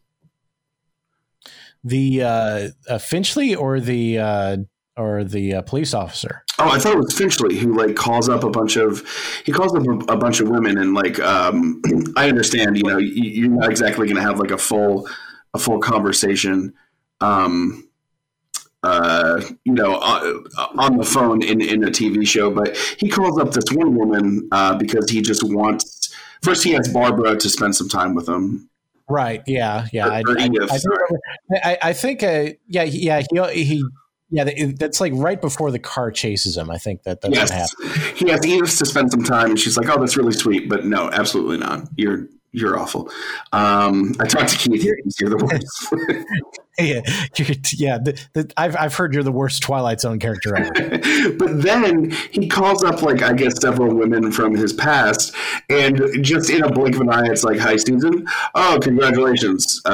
The 1.86 2.24
uh, 2.24 2.68
uh, 2.90 2.98
Finchley 2.98 3.56
or 3.56 3.80
the 3.80 4.18
uh, 4.18 4.58
or 4.98 5.24
the 5.24 5.56
uh, 5.56 5.62
police 5.62 5.94
officer? 5.94 6.44
Oh, 6.58 6.70
I 6.70 6.80
thought 6.80 6.94
it 6.94 6.98
was 6.98 7.14
Finchley 7.14 7.58
who 7.58 7.78
like 7.78 7.96
calls 7.96 8.28
up 8.28 8.44
a 8.44 8.50
bunch 8.50 8.76
of 8.76 9.06
he 9.46 9.52
calls 9.52 9.74
up 9.76 9.86
a, 9.86 10.14
a 10.14 10.18
bunch 10.18 10.40
of 10.42 10.50
women 10.50 10.78
and 10.78 10.94
like 10.94 11.20
um, 11.20 11.82
I 12.18 12.28
understand 12.28 12.78
you 12.78 12.84
know 12.84 12.98
you, 12.98 13.46
are 13.46 13.60
not 13.60 13.70
exactly 13.70 14.08
going 14.08 14.18
to 14.18 14.24
have 14.24 14.40
like 14.40 14.52
a 14.52 14.58
full 14.58 15.08
a 15.54 15.60
full 15.60 15.80
conversation. 15.80 16.74
Um, 17.22 17.88
uh, 18.84 19.42
you 19.64 19.74
know, 19.74 19.96
uh, 19.96 20.68
on 20.78 20.98
the 20.98 21.04
phone 21.04 21.42
in, 21.42 21.60
in 21.60 21.84
a 21.84 21.88
TV 21.88 22.28
show, 22.28 22.52
but 22.52 22.78
he 23.00 23.10
calls 23.10 23.40
up 23.40 23.52
this 23.52 23.66
one 23.72 23.96
woman 23.96 24.48
uh, 24.52 24.76
because 24.76 25.10
he 25.10 25.22
just 25.22 25.42
wants. 25.44 26.14
First, 26.44 26.64
he 26.64 26.74
has 26.74 26.88
Barbara 26.94 27.36
to 27.36 27.50
spend 27.50 27.76
some 27.76 27.90
time 27.90 28.14
with 28.14 28.30
him, 28.30 28.70
Right. 29.10 29.44
Yeah. 29.46 29.88
Yeah. 29.94 30.08
I, 30.08 30.24
I, 30.28 30.50
I, 31.64 31.78
I, 31.82 31.94
think. 31.94 32.24
Uh, 32.24 32.50
yeah. 32.68 32.84
Yeah. 32.84 33.22
He. 33.52 33.64
he 33.64 33.84
yeah, 34.32 34.50
that's 34.78 35.00
like 35.00 35.14
right 35.16 35.40
before 35.40 35.70
the 35.70 35.80
car 35.80 36.10
chases 36.10 36.58
him. 36.58 36.72
I 36.72 36.80
think 36.80 37.04
that 37.04 37.22
that's 37.22 37.34
yes. 37.34 37.50
what 37.78 37.92
happened. 37.92 38.18
He 38.18 38.30
has 38.30 38.46
Edith 38.46 38.78
to 38.80 38.86
spend 38.86 39.12
some 39.12 39.24
time, 39.24 39.52
and 39.52 39.60
she's 39.60 39.78
like, 39.78 39.88
"Oh, 39.88 40.00
that's 40.00 40.18
really 40.18 40.32
sweet," 40.32 40.68
but 40.68 40.84
no, 40.84 41.12
absolutely 41.12 41.58
not. 41.58 41.88
You're 41.96 42.28
you're 42.56 42.80
awful. 42.80 43.10
Um, 43.52 44.16
I 44.20 44.26
talked 44.26 44.50
to 44.50 44.58
Keith. 44.58 44.84
You're, 44.84 44.98
you're 45.20 45.30
the 45.30 45.46
worst. 45.46 46.56
yeah, 46.80 47.02
yeah. 47.78 47.98
The, 47.98 48.28
the, 48.34 48.52
I've 48.58 48.76
I've 48.78 48.96
heard 48.96 49.14
you're 49.14 49.24
the 49.24 49.32
worst 49.32 49.62
Twilight 49.62 50.02
Zone 50.02 50.20
character 50.20 50.56
ever. 50.56 50.72
but 51.38 51.62
then 51.62 52.12
he 52.32 52.48
calls 52.48 52.84
up 52.84 53.02
like 53.02 53.22
I 53.22 53.34
guess 53.34 53.60
several 53.62 53.94
women 53.94 54.32
from 54.32 54.56
his 54.56 54.74
past, 54.74 55.36
and 55.70 56.02
just 56.22 56.50
in 56.50 56.64
a 56.64 56.72
blink 56.72 56.96
of 56.96 57.02
an 57.02 57.10
eye, 57.10 57.28
it's 57.28 57.44
like, 57.44 57.60
"Hi, 57.60 57.76
Susan. 57.76 58.26
Oh, 58.56 58.80
congratulations. 58.82 59.82
Uh, 59.86 59.90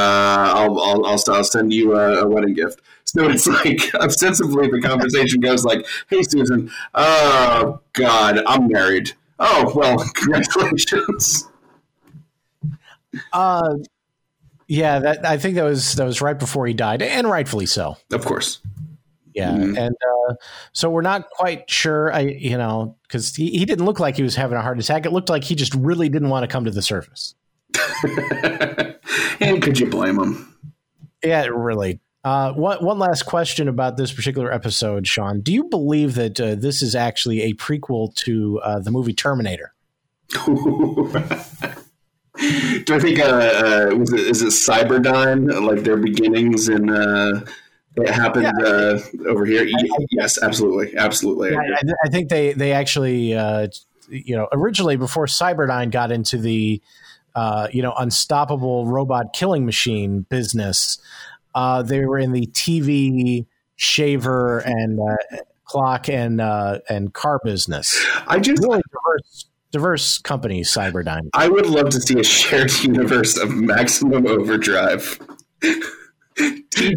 I'll, 0.56 0.80
I'll 0.80 1.06
I'll 1.06 1.24
I'll 1.28 1.43
send 1.43 1.74
you 1.74 1.95
a, 1.95 2.24
a 2.24 2.28
wedding 2.28 2.54
gift." 2.54 2.82
So 3.06 3.30
it's 3.30 3.47
like 3.65 3.93
ostensibly 3.95 4.69
the 4.69 4.82
conversation 4.82 5.41
goes 5.41 5.65
like, 5.65 5.86
"Hey, 6.10 6.24
Susan. 6.24 6.71
Oh 6.93 7.80
God, 7.93 8.41
I'm 8.45 8.67
married. 8.67 9.12
Oh 9.39 9.71
well, 9.76 9.97
congratulations." 10.15 11.50
Uh, 13.34 13.76
yeah, 14.67 15.00
that 15.00 15.26
I 15.26 15.38
think 15.38 15.56
that 15.56 15.63
was 15.63 15.95
that 15.95 16.06
was 16.06 16.21
right 16.21 16.38
before 16.38 16.65
he 16.65 16.74
died, 16.74 17.02
and 17.02 17.30
rightfully 17.30 17.65
so. 17.65 17.97
Of 18.12 18.24
course. 18.24 18.60
Yeah, 19.34 19.52
mm-hmm. 19.52 19.78
and 19.78 19.95
uh, 19.95 20.36
so 20.74 20.89
we're 20.89 21.02
not 21.02 21.30
quite 21.30 21.69
sure. 21.69 22.13
I 22.13 22.21
you 22.21 22.58
know 22.58 22.95
because 23.04 23.36
he, 23.36 23.50
he 23.52 23.65
didn't 23.65 23.86
look 23.86 24.00
like 24.00 24.15
he 24.15 24.24
was 24.24 24.36
having 24.36 24.58
a 24.58 24.62
heart 24.62 24.80
attack. 24.80 25.06
It 25.06 25.12
looked 25.12 25.30
like 25.30 25.43
he 25.43 25.56
just 25.56 25.74
really 25.76 26.10
didn't 26.10 26.30
want 26.30 26.43
to 26.43 26.47
come 26.47 26.65
to 26.65 26.71
the 26.71 26.82
surface. 26.82 27.36
and 29.41 29.62
could 29.62 29.80
you 29.80 29.89
blame 29.89 30.19
him? 30.19 30.56
Yeah, 31.24 31.45
really, 31.45 32.00
Uh, 32.24 32.54
one, 32.54 32.84
one 32.84 33.00
last 33.00 33.24
question 33.24 33.67
about 33.67 33.97
this 33.97 34.12
particular 34.12 34.52
episode, 34.52 35.08
Sean. 35.08 35.41
Do 35.41 35.54
you 35.54 35.65
believe 35.65 36.15
that 36.15 36.39
uh, 36.39 36.56
this 36.56 36.82
is 36.82 36.95
actually 36.95 37.41
a 37.41 37.54
prequel 37.54 38.13
to 38.15 38.60
uh, 38.63 38.80
the 38.80 38.91
movie 38.91 39.13
Terminator? 39.13 39.74
Do 42.86 42.95
I 42.95 42.99
think 42.99 43.19
uh, 43.19 43.23
uh, 43.23 43.95
was 43.95 44.12
it 44.13 44.19
is 44.21 44.41
it 44.41 44.47
Cyberdyne 44.47 45.65
like 45.65 45.84
their 45.84 45.97
beginnings 45.97 46.67
and 46.69 46.89
uh, 46.89 47.41
it 47.97 48.10
happened 48.10 48.51
Yeah. 48.60 48.65
uh, 48.65 48.99
over 49.27 49.45
here? 49.45 49.67
Yes, 50.12 50.41
absolutely, 50.41 50.97
absolutely. 50.97 51.51
Yeah, 51.51 51.60
I, 51.60 51.82
I 52.06 52.10
think 52.10 52.30
they 52.30 52.54
they 52.54 52.71
actually 52.71 53.36
uh, 53.36 53.67
you 54.10 54.36
know 54.36 54.47
originally 54.51 54.97
before 54.97 55.27
Cyberdyne 55.27 55.91
got 55.91 56.12
into 56.12 56.38
the 56.38 56.82
uh, 57.36 57.67
you 57.71 57.82
know 57.82 57.93
unstoppable 57.97 58.88
robot 58.88 59.34
killing 59.34 59.65
machine 59.65 60.25
business, 60.30 60.99
uh, 61.54 61.84
they 61.84 62.06
were 62.06 62.17
in 62.17 62.32
the 62.32 62.47
TV 62.47 63.45
shaver 63.75 64.60
and 64.60 64.99
uh, 64.99 65.38
clock 65.65 66.10
and 66.10 66.41
uh, 66.41 66.80
and 66.89 67.13
car 67.13 67.39
business. 67.43 68.04
I 68.27 68.39
just 68.39 68.63
Really 68.63 68.82
diverse 68.89 69.45
diverse 69.71 70.17
company, 70.19 70.62
Cyberdyne. 70.62 71.29
I 71.34 71.47
would 71.49 71.65
love 71.65 71.89
to 71.89 71.99
see 72.01 72.19
a 72.19 72.23
shared 72.23 72.71
universe 72.84 73.38
of 73.38 73.53
Maximum 73.53 74.27
Overdrive, 74.27 75.19
T 76.36 76.95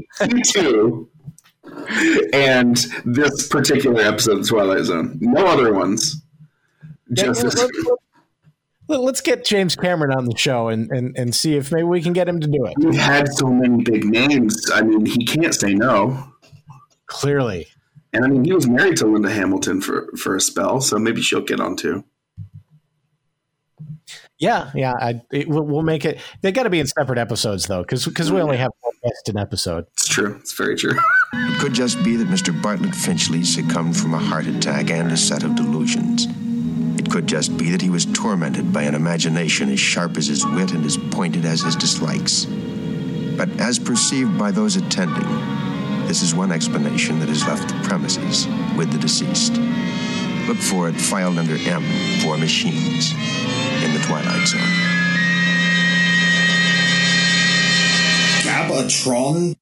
two, 0.52 1.08
and 2.32 2.76
this 3.04 3.48
particular 3.48 4.02
episode 4.02 4.40
of 4.40 4.48
Twilight 4.48 4.84
Zone. 4.84 5.18
No 5.20 5.46
other 5.46 5.72
ones. 5.72 6.22
Just 7.12 7.44
Let- 7.44 7.56
let- 7.86 7.98
Let's 8.86 9.22
get 9.22 9.46
James 9.46 9.76
Cameron 9.76 10.12
on 10.12 10.26
the 10.26 10.36
show 10.36 10.68
and, 10.68 10.90
and, 10.90 11.16
and 11.16 11.34
see 11.34 11.56
if 11.56 11.72
maybe 11.72 11.84
we 11.84 12.02
can 12.02 12.12
get 12.12 12.28
him 12.28 12.38
to 12.40 12.46
do 12.46 12.66
it. 12.66 12.74
we've 12.76 12.94
had 12.94 13.32
so 13.32 13.46
many 13.46 13.82
big 13.82 14.04
names. 14.04 14.70
I 14.70 14.82
mean, 14.82 15.06
he 15.06 15.24
can't 15.24 15.54
say 15.54 15.72
no. 15.72 16.22
Clearly. 17.06 17.66
And 18.12 18.26
I 18.26 18.28
mean, 18.28 18.44
he 18.44 18.52
was 18.52 18.66
married 18.68 18.98
to 18.98 19.06
Linda 19.06 19.30
Hamilton 19.30 19.80
for 19.80 20.08
for 20.18 20.36
a 20.36 20.40
spell, 20.40 20.82
so 20.82 20.98
maybe 20.98 21.22
she'll 21.22 21.40
get 21.40 21.60
on 21.60 21.76
too. 21.76 22.04
Yeah, 24.44 24.70
yeah. 24.74 24.92
I, 25.00 25.22
it, 25.32 25.48
we'll, 25.48 25.62
we'll 25.62 25.82
make 25.82 26.04
it. 26.04 26.20
They 26.42 26.52
got 26.52 26.64
to 26.64 26.70
be 26.70 26.78
in 26.78 26.86
separate 26.86 27.18
episodes 27.18 27.66
though, 27.66 27.82
because 27.82 28.04
because 28.04 28.30
we 28.30 28.40
only 28.40 28.56
mm-hmm. 28.56 28.62
have 28.62 28.72
one 28.80 28.92
guest 29.02 29.28
an 29.30 29.38
episode. 29.38 29.86
It's 29.94 30.06
true. 30.06 30.36
It's 30.36 30.52
very 30.52 30.76
true. 30.76 30.98
It 31.36 31.60
could 31.60 31.72
just 31.72 32.02
be 32.04 32.16
that 32.16 32.28
Mr. 32.28 32.50
Bartlett 32.62 32.94
Finchley 32.94 33.42
succumbed 33.42 33.96
from 33.96 34.14
a 34.14 34.18
heart 34.18 34.46
attack 34.46 34.90
and 34.90 35.10
a 35.10 35.16
set 35.16 35.42
of 35.42 35.56
delusions. 35.56 36.26
It 37.00 37.10
could 37.10 37.26
just 37.26 37.56
be 37.56 37.70
that 37.70 37.80
he 37.80 37.90
was 37.90 38.06
tormented 38.06 38.72
by 38.72 38.82
an 38.82 38.94
imagination 38.94 39.68
as 39.70 39.80
sharp 39.80 40.16
as 40.16 40.28
his 40.28 40.46
wit 40.46 40.72
and 40.72 40.84
as 40.84 40.96
pointed 41.10 41.44
as 41.44 41.62
his 41.62 41.74
dislikes. 41.74 42.44
But 43.36 43.48
as 43.60 43.78
perceived 43.78 44.38
by 44.38 44.52
those 44.52 44.76
attending, 44.76 45.28
this 46.06 46.22
is 46.22 46.34
one 46.34 46.52
explanation 46.52 47.18
that 47.18 47.28
has 47.28 47.44
left 47.46 47.68
the 47.68 47.88
premises 47.88 48.46
with 48.76 48.92
the 48.92 48.98
deceased. 48.98 49.54
Look 50.46 50.58
for 50.58 50.88
it 50.90 50.94
filed 50.94 51.38
under 51.38 51.56
M 51.56 51.82
for 52.20 52.36
machines 52.36 53.12
in 53.82 53.94
the 53.94 54.00
Twilight 54.06 54.46
Zone. 54.46 54.60
Gabatron? 58.42 59.56